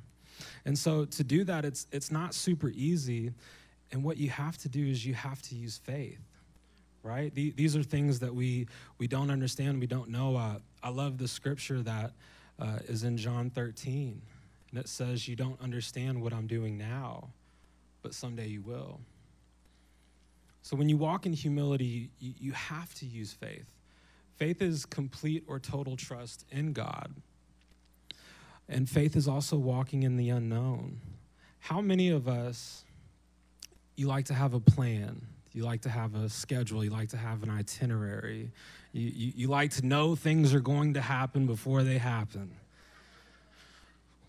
And 0.64 0.78
so 0.78 1.04
to 1.04 1.24
do 1.24 1.44
that, 1.44 1.64
it's 1.64 1.86
it's 1.90 2.10
not 2.10 2.34
super 2.34 2.70
easy. 2.70 3.32
And 3.90 4.02
what 4.04 4.16
you 4.16 4.30
have 4.30 4.56
to 4.58 4.68
do 4.68 4.86
is 4.86 5.04
you 5.04 5.12
have 5.14 5.42
to 5.42 5.54
use 5.54 5.78
faith, 5.78 6.20
right? 7.02 7.34
These 7.34 7.76
are 7.76 7.82
things 7.82 8.20
that 8.20 8.34
we 8.34 8.68
we 8.98 9.06
don't 9.06 9.30
understand, 9.30 9.80
we 9.80 9.86
don't 9.86 10.08
know. 10.08 10.36
Uh, 10.36 10.58
I 10.82 10.88
love 10.88 11.18
the 11.18 11.28
scripture 11.28 11.82
that 11.82 12.12
uh, 12.58 12.78
is 12.88 13.02
in 13.02 13.16
John 13.16 13.50
13 13.50 14.22
it 14.78 14.88
says, 14.88 15.28
You 15.28 15.36
don't 15.36 15.60
understand 15.60 16.22
what 16.22 16.32
I'm 16.32 16.46
doing 16.46 16.78
now, 16.78 17.30
but 18.02 18.14
someday 18.14 18.48
you 18.48 18.62
will. 18.62 19.00
So 20.62 20.76
when 20.76 20.88
you 20.88 20.96
walk 20.96 21.26
in 21.26 21.32
humility, 21.32 22.10
you, 22.20 22.34
you 22.38 22.52
have 22.52 22.94
to 22.94 23.06
use 23.06 23.32
faith. 23.32 23.66
Faith 24.36 24.62
is 24.62 24.86
complete 24.86 25.44
or 25.46 25.58
total 25.58 25.96
trust 25.96 26.44
in 26.50 26.72
God. 26.72 27.12
And 28.68 28.88
faith 28.88 29.16
is 29.16 29.28
also 29.28 29.56
walking 29.56 30.04
in 30.04 30.16
the 30.16 30.30
unknown. 30.30 31.00
How 31.58 31.80
many 31.80 32.08
of 32.08 32.28
us, 32.28 32.84
you 33.96 34.06
like 34.06 34.26
to 34.26 34.34
have 34.34 34.54
a 34.54 34.60
plan? 34.60 35.26
You 35.52 35.64
like 35.64 35.82
to 35.82 35.90
have 35.90 36.14
a 36.14 36.28
schedule. 36.28 36.82
You 36.82 36.90
like 36.90 37.10
to 37.10 37.16
have 37.16 37.42
an 37.42 37.50
itinerary. 37.50 38.50
You, 38.92 39.10
you, 39.14 39.32
you 39.36 39.48
like 39.48 39.72
to 39.72 39.86
know 39.86 40.16
things 40.16 40.54
are 40.54 40.60
going 40.60 40.94
to 40.94 41.00
happen 41.00 41.46
before 41.46 41.82
they 41.82 41.98
happen. 41.98 42.52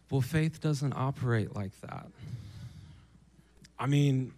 Well, 0.09 0.21
faith 0.21 0.61
doesn't 0.61 0.93
operate 0.93 1.55
like 1.55 1.71
that. 1.81 2.07
I 3.79 3.87
mean, 3.87 4.33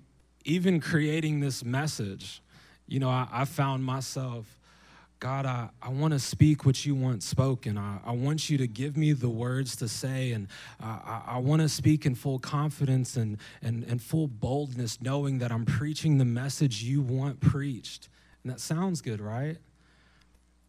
even 0.45 0.80
creating 0.80 1.39
this 1.39 1.65
message, 1.65 2.41
you 2.88 2.99
know, 2.99 3.10
I, 3.10 3.28
I 3.32 3.45
found 3.45 3.84
myself, 3.84 4.45
God, 5.19 5.45
I, 5.45 5.69
I 5.82 5.89
want 5.89 6.13
to 6.13 6.19
speak 6.19 6.65
what 6.65 6.86
you 6.86 6.93
want 6.93 7.23
spoken. 7.23 7.78
I, 7.78 7.97
I 8.06 8.12
want 8.12 8.49
you 8.49 8.58
to 8.60 8.67
give 8.67 8.95
me 8.95 9.12
the 9.12 9.30
words 9.30 9.75
to 9.78 9.88
say, 9.88 10.32
and 10.32 10.47
I, 10.80 11.21
I 11.28 11.38
want 11.39 11.62
to 11.62 11.69
speak 11.69 12.06
in 12.06 12.15
full 12.15 12.39
confidence 12.39 13.17
and, 13.17 13.38
and, 13.62 13.84
and 13.86 14.01
full 14.01 14.28
boldness, 14.28 15.01
knowing 15.01 15.39
that 15.39 15.51
I'm 15.51 15.65
preaching 15.65 16.17
the 16.17 16.25
message 16.25 16.84
you 16.84 17.01
want 17.01 17.39
preached. 17.39 18.08
And 18.43 18.51
that 18.51 18.60
sounds 18.60 19.01
good, 19.01 19.19
right? 19.19 19.58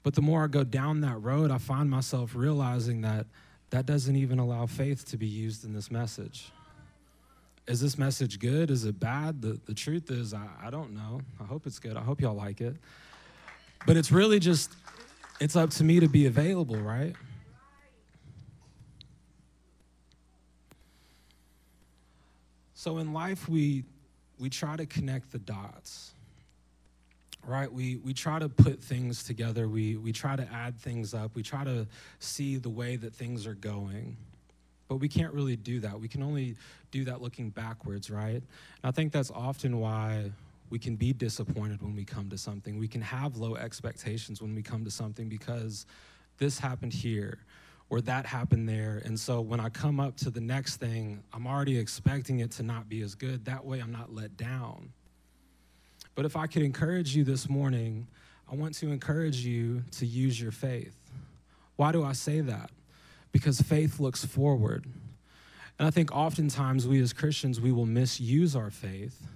But 0.03 0.15
the 0.15 0.23
more 0.23 0.45
I 0.45 0.47
go 0.47 0.65
down 0.65 1.01
that 1.03 1.17
road, 1.17 1.51
I 1.51 1.59
find 1.59 1.91
myself 1.91 2.35
realizing 2.35 3.03
that 3.03 3.27
that 3.77 3.85
doesn't 3.85 4.17
even 4.17 4.39
allow 4.39 4.65
faith 4.65 5.05
to 5.05 5.19
be 5.19 5.27
used 5.27 5.63
in 5.67 5.75
this 5.75 5.91
message. 5.91 6.51
Is 7.67 7.79
this 7.79 7.99
message 7.99 8.39
good? 8.39 8.71
Is 8.71 8.87
it 8.87 8.99
bad? 8.99 9.43
The, 9.43 9.61
the 9.67 9.75
truth 9.75 10.11
is, 10.11 10.33
I, 10.33 10.47
I 10.63 10.71
don't 10.71 10.95
know. 10.95 11.21
I 11.39 11.45
hope 11.45 11.67
it's 11.67 11.79
good. 11.79 11.95
I 11.95 12.01
hope 12.01 12.23
y'all 12.23 12.35
like 12.35 12.63
it. 12.63 12.75
But 13.87 13.99
it's 13.99 14.11
really 14.11 14.39
just, 14.39 14.73
it's 15.41 15.57
up 15.57 15.69
to 15.73 15.85
me 15.85 16.01
to 16.01 16.09
be 16.09 16.25
available, 16.25 16.79
right? 16.79 17.15
So 22.73 22.97
in 22.97 23.13
life, 23.13 23.47
we, 23.47 23.85
we 24.39 24.49
try 24.49 24.77
to 24.77 24.87
connect 24.87 25.33
the 25.33 25.39
dots 25.39 26.15
right? 27.47 27.73
We, 27.73 27.97
we 27.97 28.13
try 28.13 28.39
to 28.39 28.49
put 28.49 28.83
things 28.83 29.23
together, 29.23 29.69
we, 29.69 29.97
we 29.97 30.13
try 30.13 30.37
to 30.37 30.49
add 30.53 30.79
things 30.79 31.15
up, 31.15 31.35
we 31.35 31.43
try 31.43 31.65
to 31.65 31.87
see 32.19 32.57
the 32.57 32.71
way 32.71 32.97
that 32.97 33.15
things 33.15 33.47
are 33.47 33.55
going. 33.55 34.17
But 34.89 34.97
we 34.97 35.09
can't 35.09 35.33
really 35.33 35.57
do 35.57 35.81
that. 35.81 35.99
We 35.99 36.07
can 36.07 36.23
only 36.23 36.57
do 36.93 37.05
that 37.05 37.21
looking 37.21 37.51
backwards, 37.51 38.09
right? 38.09 38.35
And 38.35 38.45
I 38.85 38.91
think 38.93 39.13
that's 39.13 39.33
often 39.33 39.81
why 39.81 40.31
we 40.71 40.79
can 40.79 40.97
be 40.97 41.13
disappointed 41.13 41.83
when 41.83 41.95
we 41.95 42.05
come 42.05 42.31
to 42.31 42.39
something. 42.39 42.79
We 42.79 42.89
can 42.89 43.01
have 43.01 43.37
low 43.37 43.57
expectations 43.57 44.41
when 44.41 44.55
we 44.55 44.63
come 44.63 44.85
to 44.85 44.91
something 44.91 45.29
because 45.29 45.87
this 46.39 46.59
happened 46.59 46.93
here 46.93 47.39
or 47.89 48.01
that 48.03 48.27
happened 48.27 48.69
there. 48.69 49.01
And 49.05 49.19
so 49.19 49.41
when 49.41 49.61
I 49.61 49.69
come 49.69 50.01
up 50.01 50.17
to 50.19 50.31
the 50.31 50.41
next 50.41 50.77
thing, 50.77 51.23
I'm 51.33 51.47
already 51.47 51.79
expecting 51.79 52.41
it 52.41 52.51
to 52.53 52.63
not 52.63 52.89
be 52.89 53.03
as 53.03 53.15
good. 53.15 53.45
That 53.45 53.65
way 53.65 53.81
I'm 53.81 53.93
not 53.93 54.13
let 54.13 54.37
down. 54.37 54.93
But 56.17 56.25
if 56.25 56.35
I 56.35 56.49
could 56.49 56.63
encourage 56.63 57.15
you 57.15 57.23
this 57.23 57.49
morning, 57.49 58.09
I 58.51 58.57
want 58.57 58.75
to 58.77 58.91
encourage 58.91 59.45
you 59.45 59.83
to 59.93 60.07
use 60.07 60.41
your 60.41 60.51
faith. 60.51 60.97
Why 61.77 61.93
do 61.93 62.03
I 62.03 62.15
say 62.15 62.41
that? 62.41 62.71
Because 63.33 63.61
faith 63.61 64.01
looks 64.01 64.25
forward. 64.25 64.87
And 65.79 65.87
I 65.87 65.91
think 65.91 66.11
oftentimes 66.11 66.89
we 66.89 67.01
as 67.03 67.13
Christians, 67.13 67.61
we 67.61 67.71
will 67.71 67.87
misuse 67.87 68.57
our 68.57 68.71
faith. 68.71 69.27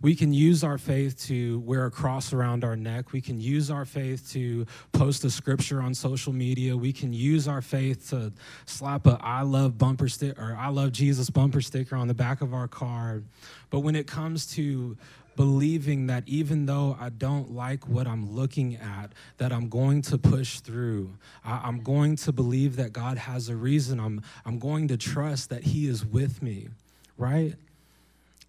We 0.00 0.16
can 0.16 0.32
use 0.32 0.64
our 0.64 0.78
faith 0.78 1.22
to 1.28 1.60
wear 1.60 1.86
a 1.86 1.90
cross 1.90 2.32
around 2.32 2.64
our 2.64 2.74
neck. 2.74 3.12
We 3.12 3.20
can 3.20 3.40
use 3.40 3.70
our 3.70 3.84
faith 3.84 4.28
to 4.32 4.66
post 4.90 5.22
a 5.22 5.30
scripture 5.30 5.80
on 5.80 5.94
social 5.94 6.32
media. 6.32 6.76
We 6.76 6.92
can 6.92 7.12
use 7.12 7.46
our 7.46 7.62
faith 7.62 8.10
to 8.10 8.32
slap 8.66 9.06
a 9.06 9.16
I 9.20 9.42
love 9.42 9.78
bumper 9.78 10.08
stick 10.08 10.40
or 10.40 10.56
I 10.58 10.70
love 10.70 10.90
Jesus 10.90 11.30
bumper 11.30 11.60
sticker 11.60 11.94
on 11.94 12.08
the 12.08 12.14
back 12.14 12.40
of 12.40 12.52
our 12.52 12.66
car. 12.66 13.22
But 13.70 13.80
when 13.80 13.94
it 13.94 14.08
comes 14.08 14.46
to 14.54 14.96
believing 15.36 16.06
that 16.08 16.24
even 16.26 16.66
though 16.66 16.96
I 17.00 17.08
don't 17.08 17.52
like 17.52 17.88
what 17.88 18.06
I'm 18.06 18.34
looking 18.34 18.76
at, 18.76 19.12
that 19.38 19.52
I'm 19.52 19.68
going 19.68 20.02
to 20.02 20.18
push 20.18 20.60
through. 20.60 21.14
I, 21.44 21.68
am 21.68 21.82
going 21.82 22.16
to 22.16 22.32
believe 22.32 22.76
that 22.76 22.92
God 22.92 23.18
has 23.18 23.48
a 23.48 23.56
reason. 23.56 23.98
I'm, 24.00 24.22
I'm 24.44 24.58
going 24.58 24.88
to 24.88 24.96
trust 24.96 25.50
that 25.50 25.64
He 25.64 25.86
is 25.86 26.04
with 26.04 26.42
me, 26.42 26.68
right? 27.16 27.54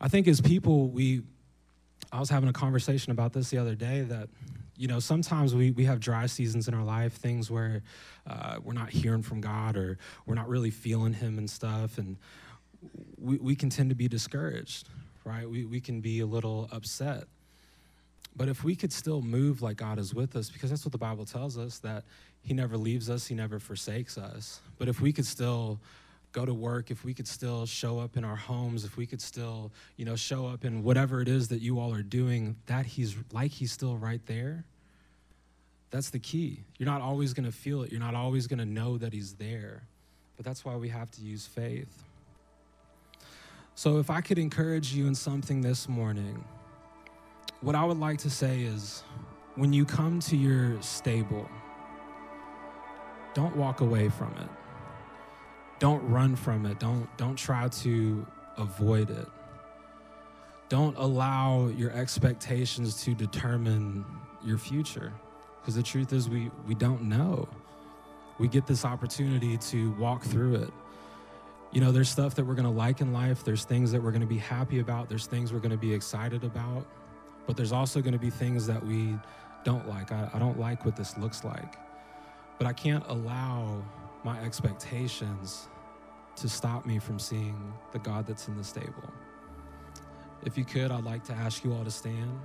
I 0.02 0.08
think 0.08 0.28
as 0.28 0.42
people, 0.42 0.90
we, 0.90 1.22
I 2.12 2.20
was 2.20 2.30
having 2.30 2.50
a 2.50 2.54
conversation 2.54 3.12
about 3.12 3.34
this 3.34 3.50
the 3.50 3.58
other 3.58 3.76
day 3.76 4.02
that, 4.02 4.30
you 4.76 4.88
know, 4.88 5.00
sometimes 5.00 5.56
we, 5.56 5.72
we 5.72 5.86
have 5.86 6.00
dry 6.00 6.26
seasons 6.26 6.68
in 6.68 6.74
our 6.74 6.84
life, 6.84 7.14
things 7.14 7.50
where 7.50 7.84
uh, 8.28 8.58
we're 8.62 8.74
not 8.74 8.90
hearing 8.90 9.22
from 9.22 9.40
God 9.40 9.78
or 9.78 9.98
we're 10.26 10.36
not 10.36 10.50
really 10.50 10.72
feeling 10.72 11.14
Him 11.14 11.38
and 11.38 11.50
stuff. 11.50 11.98
And 11.98 12.18
we, 13.18 13.38
we 13.38 13.56
can 13.56 13.70
tend 13.70 13.90
to 13.90 13.96
be 13.96 14.08
discouraged, 14.08 14.90
right? 15.26 15.50
We, 15.50 15.66
we 15.66 15.80
can 15.80 16.02
be 16.02 16.20
a 16.20 16.26
little 16.26 16.70
upset. 16.72 17.26
But 18.36 18.50
if 18.50 18.64
we 18.64 18.76
could 18.76 18.92
still 18.92 19.22
move 19.22 19.62
like 19.62 19.78
God 19.78 20.00
is 20.00 20.14
with 20.14 20.36
us, 20.36 20.50
because 20.50 20.70
that's 20.70 20.86
what 20.86 20.92
the 20.92 20.98
Bible 20.98 21.26
tells 21.26 21.58
us, 21.58 21.80
that 21.80 22.04
He 22.44 22.54
never 22.54 22.78
leaves 22.78 23.10
us, 23.10 23.28
He 23.28 23.36
never 23.36 23.60
forsakes 23.60 24.18
us. 24.18 24.60
But 24.80 24.88
if 24.88 25.02
we 25.02 25.14
could 25.14 25.26
still 25.26 25.80
go 26.32 26.46
to 26.46 26.54
work, 26.54 26.90
if 26.90 27.06
we 27.06 27.14
could 27.14 27.28
still 27.28 27.66
show 27.66 28.00
up 28.00 28.18
in 28.18 28.26
our 28.26 28.36
homes, 28.36 28.84
if 28.84 28.98
we 28.98 29.06
could 29.06 29.22
still, 29.22 29.72
you 29.98 30.06
know, 30.06 30.16
show 30.16 30.48
up 30.48 30.66
in 30.66 30.84
whatever 30.84 31.22
it 31.22 31.28
is 31.28 31.48
that 31.50 31.62
you 31.62 31.80
all 31.80 31.94
are 31.94 32.02
doing, 32.02 32.56
that 32.66 32.86
he's 32.86 33.16
like 33.32 33.52
he's 33.52 33.72
still 33.72 33.96
right 33.96 34.22
there. 34.26 34.66
That's 35.92 36.10
the 36.10 36.18
key. 36.18 36.62
You're 36.80 36.90
not 36.90 37.02
always 37.02 37.34
going 37.34 37.46
to 37.46 37.52
feel 37.52 37.84
it. 37.84 37.92
You're 37.92 38.02
not 38.02 38.16
always 38.16 38.48
going 38.48 38.58
to 38.58 38.66
know 38.66 38.98
that 38.98 39.14
he's 39.14 39.34
there. 39.34 39.84
But 40.36 40.46
that's 40.46 40.66
why 40.66 40.76
we 40.76 40.90
have 40.90 41.12
to 41.12 41.22
use 41.22 41.46
faith. 41.46 42.04
So 43.76 44.00
if 44.00 44.10
I 44.10 44.22
could 44.22 44.38
encourage 44.38 44.94
you 44.94 45.08
in 45.08 45.16
something 45.16 45.62
this 45.62 45.90
morning, 45.90 46.44
what 47.62 47.76
I 47.76 47.84
would 47.84 48.00
like 48.00 48.20
to 48.20 48.30
say 48.30 48.62
is 48.62 49.04
when 49.56 49.74
you 49.74 49.86
come 49.86 50.20
to 50.22 50.38
your 50.38 50.82
stable, 50.82 51.50
don't 53.34 53.56
walk 53.56 53.82
away 53.82 54.10
from 54.10 54.34
it 54.38 54.50
don't 55.84 56.08
run 56.10 56.34
from 56.34 56.66
it. 56.66 56.80
Don't 56.80 57.10
don't 57.18 57.36
try 57.36 57.68
to 57.68 58.26
avoid 58.58 59.10
it. 59.10 59.28
Don't 60.70 60.98
allow 60.98 61.68
your 61.68 61.92
expectations 61.92 63.04
to 63.04 63.14
determine 63.14 64.06
your 64.46 64.58
future. 64.58 65.12
Because 65.60 65.76
the 65.76 65.84
truth 65.84 66.14
is 66.14 66.30
we 66.30 66.50
we 66.66 66.74
don't 66.74 67.04
know. 67.04 67.50
We 68.40 68.48
get 68.48 68.66
this 68.66 68.86
opportunity 68.86 69.58
to 69.58 69.92
walk 69.96 70.24
through 70.24 70.56
it. 70.56 70.72
You 71.74 71.82
know, 71.82 71.92
there's 71.92 72.10
stuff 72.10 72.36
that 72.36 72.46
we're 72.46 72.54
going 72.54 72.66
to 72.66 72.72
like 72.72 73.02
in 73.02 73.12
life, 73.12 73.44
there's 73.44 73.66
things 73.66 73.92
that 73.92 74.02
we're 74.02 74.12
going 74.12 74.22
to 74.22 74.28
be 74.28 74.38
happy 74.38 74.80
about, 74.80 75.10
there's 75.10 75.26
things 75.26 75.52
we're 75.52 75.60
going 75.60 75.72
to 75.72 75.78
be 75.78 75.92
excited 75.92 76.44
about, 76.44 76.86
but 77.48 77.58
there's 77.58 77.72
also 77.72 78.00
going 78.00 78.14
to 78.14 78.20
be 78.20 78.30
things 78.30 78.68
that 78.68 78.86
we 78.86 79.18
don't 79.64 79.88
like. 79.88 80.12
I, 80.12 80.30
I 80.34 80.40
don't 80.40 80.60
like 80.60 80.86
what 80.86 80.96
this 80.96 81.18
looks 81.18 81.44
like. 81.44 81.78
But 82.60 82.68
I 82.68 82.74
can't 82.74 83.04
allow 83.08 83.82
my 84.24 84.40
expectations 84.42 85.68
to 86.36 86.48
stop 86.48 86.86
me 86.86 87.00
from 87.00 87.18
seeing 87.18 87.74
the 87.92 88.00
God 88.00 88.28
that's 88.28 88.48
in 88.48 88.56
the 88.56 88.64
stable. 88.64 89.12
If 90.46 90.58
you 90.58 90.66
could, 90.66 90.92
I'd 90.92 91.04
like 91.04 91.24
to 91.26 91.34
ask 91.34 91.64
you 91.64 91.74
all 91.74 91.84
to 91.84 91.92
stand. 91.92 92.40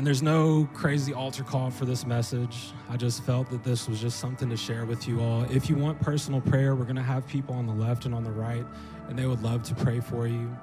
And 0.00 0.06
there's 0.06 0.22
no 0.22 0.66
crazy 0.72 1.12
altar 1.12 1.44
call 1.44 1.70
for 1.70 1.84
this 1.84 2.06
message. 2.06 2.72
I 2.88 2.96
just 2.96 3.22
felt 3.22 3.50
that 3.50 3.62
this 3.62 3.86
was 3.86 4.00
just 4.00 4.18
something 4.18 4.48
to 4.48 4.56
share 4.56 4.86
with 4.86 5.06
you 5.06 5.20
all. 5.20 5.42
If 5.50 5.68
you 5.68 5.76
want 5.76 6.00
personal 6.00 6.40
prayer, 6.40 6.74
we're 6.74 6.84
going 6.84 6.96
to 6.96 7.02
have 7.02 7.28
people 7.28 7.54
on 7.54 7.66
the 7.66 7.74
left 7.74 8.06
and 8.06 8.14
on 8.14 8.24
the 8.24 8.30
right, 8.30 8.64
and 9.10 9.18
they 9.18 9.26
would 9.26 9.42
love 9.42 9.62
to 9.64 9.74
pray 9.74 10.00
for 10.00 10.26
you. 10.26 10.56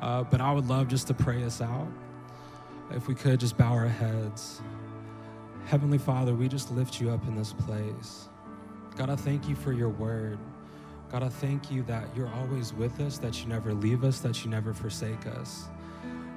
Uh, 0.00 0.22
but 0.22 0.40
I 0.40 0.50
would 0.50 0.70
love 0.70 0.88
just 0.88 1.06
to 1.08 1.12
pray 1.12 1.44
us 1.44 1.60
out. 1.60 1.86
If 2.92 3.08
we 3.08 3.14
could 3.14 3.40
just 3.40 3.58
bow 3.58 3.72
our 3.72 3.88
heads. 3.88 4.62
Heavenly 5.66 5.98
Father, 5.98 6.32
we 6.32 6.48
just 6.48 6.72
lift 6.72 6.98
you 6.98 7.10
up 7.10 7.28
in 7.28 7.36
this 7.36 7.52
place. 7.52 8.30
God, 8.96 9.10
I 9.10 9.16
thank 9.16 9.50
you 9.50 9.54
for 9.54 9.74
your 9.74 9.90
word. 9.90 10.38
God, 11.10 11.22
I 11.22 11.28
thank 11.28 11.70
you 11.70 11.82
that 11.82 12.08
you're 12.16 12.32
always 12.36 12.72
with 12.72 12.98
us, 13.00 13.18
that 13.18 13.38
you 13.42 13.50
never 13.50 13.74
leave 13.74 14.02
us, 14.02 14.20
that 14.20 14.42
you 14.46 14.50
never 14.50 14.72
forsake 14.72 15.26
us. 15.26 15.68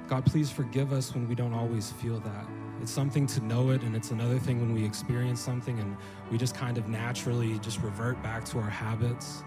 God, 0.08 0.24
please 0.24 0.50
forgive 0.50 0.92
us 0.92 1.14
when 1.14 1.28
we 1.28 1.34
don't 1.34 1.52
always 1.52 1.92
feel 1.92 2.20
that. 2.20 2.46
It's 2.80 2.92
something 2.92 3.26
to 3.28 3.40
know 3.44 3.70
it, 3.70 3.82
and 3.82 3.96
it's 3.96 4.10
another 4.10 4.38
thing 4.38 4.60
when 4.60 4.72
we 4.72 4.84
experience 4.84 5.40
something 5.40 5.78
and 5.80 5.96
we 6.30 6.38
just 6.38 6.54
kind 6.54 6.78
of 6.78 6.88
naturally 6.88 7.58
just 7.58 7.80
revert 7.82 8.22
back 8.22 8.44
to 8.46 8.58
our 8.58 8.70
habits. 8.70 9.42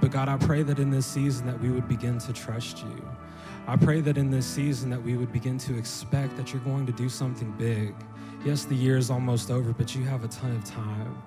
But 0.00 0.10
God, 0.10 0.28
I 0.28 0.36
pray 0.36 0.62
that 0.62 0.78
in 0.78 0.90
this 0.90 1.06
season 1.06 1.46
that 1.46 1.58
we 1.60 1.70
would 1.70 1.88
begin 1.88 2.18
to 2.18 2.32
trust 2.32 2.78
you. 2.78 3.08
I 3.66 3.76
pray 3.76 4.00
that 4.00 4.18
in 4.18 4.30
this 4.30 4.46
season 4.46 4.90
that 4.90 5.02
we 5.02 5.16
would 5.16 5.32
begin 5.32 5.58
to 5.58 5.76
expect 5.76 6.36
that 6.36 6.52
you're 6.52 6.62
going 6.62 6.86
to 6.86 6.92
do 6.92 7.08
something 7.08 7.50
big 7.52 7.94
Yes, 8.44 8.64
the 8.64 8.74
year 8.74 8.96
is 8.96 9.10
almost 9.10 9.50
over, 9.50 9.72
but 9.72 9.94
you 9.96 10.04
have 10.04 10.24
a 10.24 10.28
ton 10.28 10.54
of 10.54 10.64
time. 10.64 11.22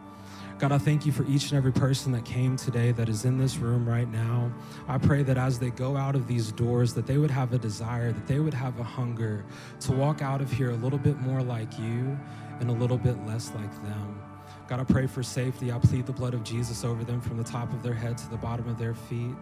God, 0.61 0.71
I 0.71 0.77
thank 0.77 1.07
you 1.07 1.11
for 1.11 1.25
each 1.25 1.49
and 1.49 1.57
every 1.57 1.73
person 1.73 2.11
that 2.11 2.23
came 2.23 2.55
today 2.55 2.91
that 2.91 3.09
is 3.09 3.25
in 3.25 3.39
this 3.39 3.57
room 3.57 3.89
right 3.89 4.07
now. 4.07 4.53
I 4.87 4.99
pray 4.99 5.23
that 5.23 5.35
as 5.35 5.57
they 5.57 5.71
go 5.71 5.97
out 5.97 6.13
of 6.13 6.27
these 6.27 6.51
doors, 6.51 6.93
that 6.93 7.07
they 7.07 7.17
would 7.17 7.31
have 7.31 7.51
a 7.51 7.57
desire, 7.57 8.11
that 8.11 8.27
they 8.27 8.37
would 8.37 8.53
have 8.53 8.79
a 8.79 8.83
hunger 8.83 9.43
to 9.79 9.91
walk 9.91 10.21
out 10.21 10.39
of 10.39 10.51
here 10.51 10.69
a 10.69 10.75
little 10.75 10.99
bit 10.99 11.19
more 11.19 11.41
like 11.41 11.79
you 11.79 12.15
and 12.59 12.69
a 12.69 12.73
little 12.73 12.99
bit 12.99 13.17
less 13.25 13.51
like 13.55 13.73
them. 13.81 14.21
God, 14.67 14.79
I 14.79 14.83
pray 14.83 15.07
for 15.07 15.23
safety. 15.23 15.71
I 15.71 15.79
plead 15.79 16.05
the 16.05 16.13
blood 16.13 16.35
of 16.35 16.43
Jesus 16.43 16.83
over 16.83 17.03
them 17.03 17.21
from 17.21 17.37
the 17.37 17.43
top 17.43 17.73
of 17.73 17.81
their 17.81 17.95
head 17.95 18.15
to 18.19 18.29
the 18.29 18.37
bottom 18.37 18.69
of 18.69 18.77
their 18.77 18.93
feet. 18.93 19.33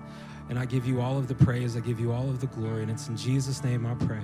And 0.47 0.57
I 0.57 0.63
give 0.63 0.87
you 0.87 1.01
all 1.01 1.17
of 1.17 1.27
the 1.27 1.35
praise, 1.35 1.75
I 1.75 1.81
give 1.81 1.99
you 1.99 2.13
all 2.13 2.29
of 2.29 2.39
the 2.39 2.47
glory. 2.47 2.83
And 2.83 2.89
it's 2.89 3.09
in 3.09 3.17
Jesus' 3.17 3.61
name 3.61 3.85
I 3.85 3.93
pray. 3.95 4.23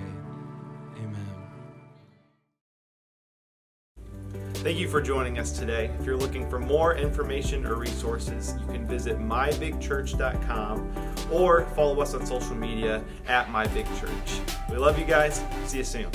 Thank 4.66 4.78
you 4.78 4.88
for 4.88 5.00
joining 5.00 5.38
us 5.38 5.52
today. 5.52 5.92
If 5.96 6.04
you're 6.04 6.16
looking 6.16 6.50
for 6.50 6.58
more 6.58 6.96
information 6.96 7.64
or 7.64 7.76
resources, 7.76 8.52
you 8.58 8.66
can 8.66 8.84
visit 8.84 9.16
mybigchurch.com 9.16 11.14
or 11.30 11.66
follow 11.76 12.00
us 12.00 12.14
on 12.14 12.26
social 12.26 12.56
media 12.56 13.04
at 13.28 13.46
mybigchurch. 13.46 14.68
We 14.68 14.78
love 14.78 14.98
you 14.98 15.04
guys. 15.04 15.40
See 15.66 15.78
you 15.78 15.84
soon. 15.84 16.10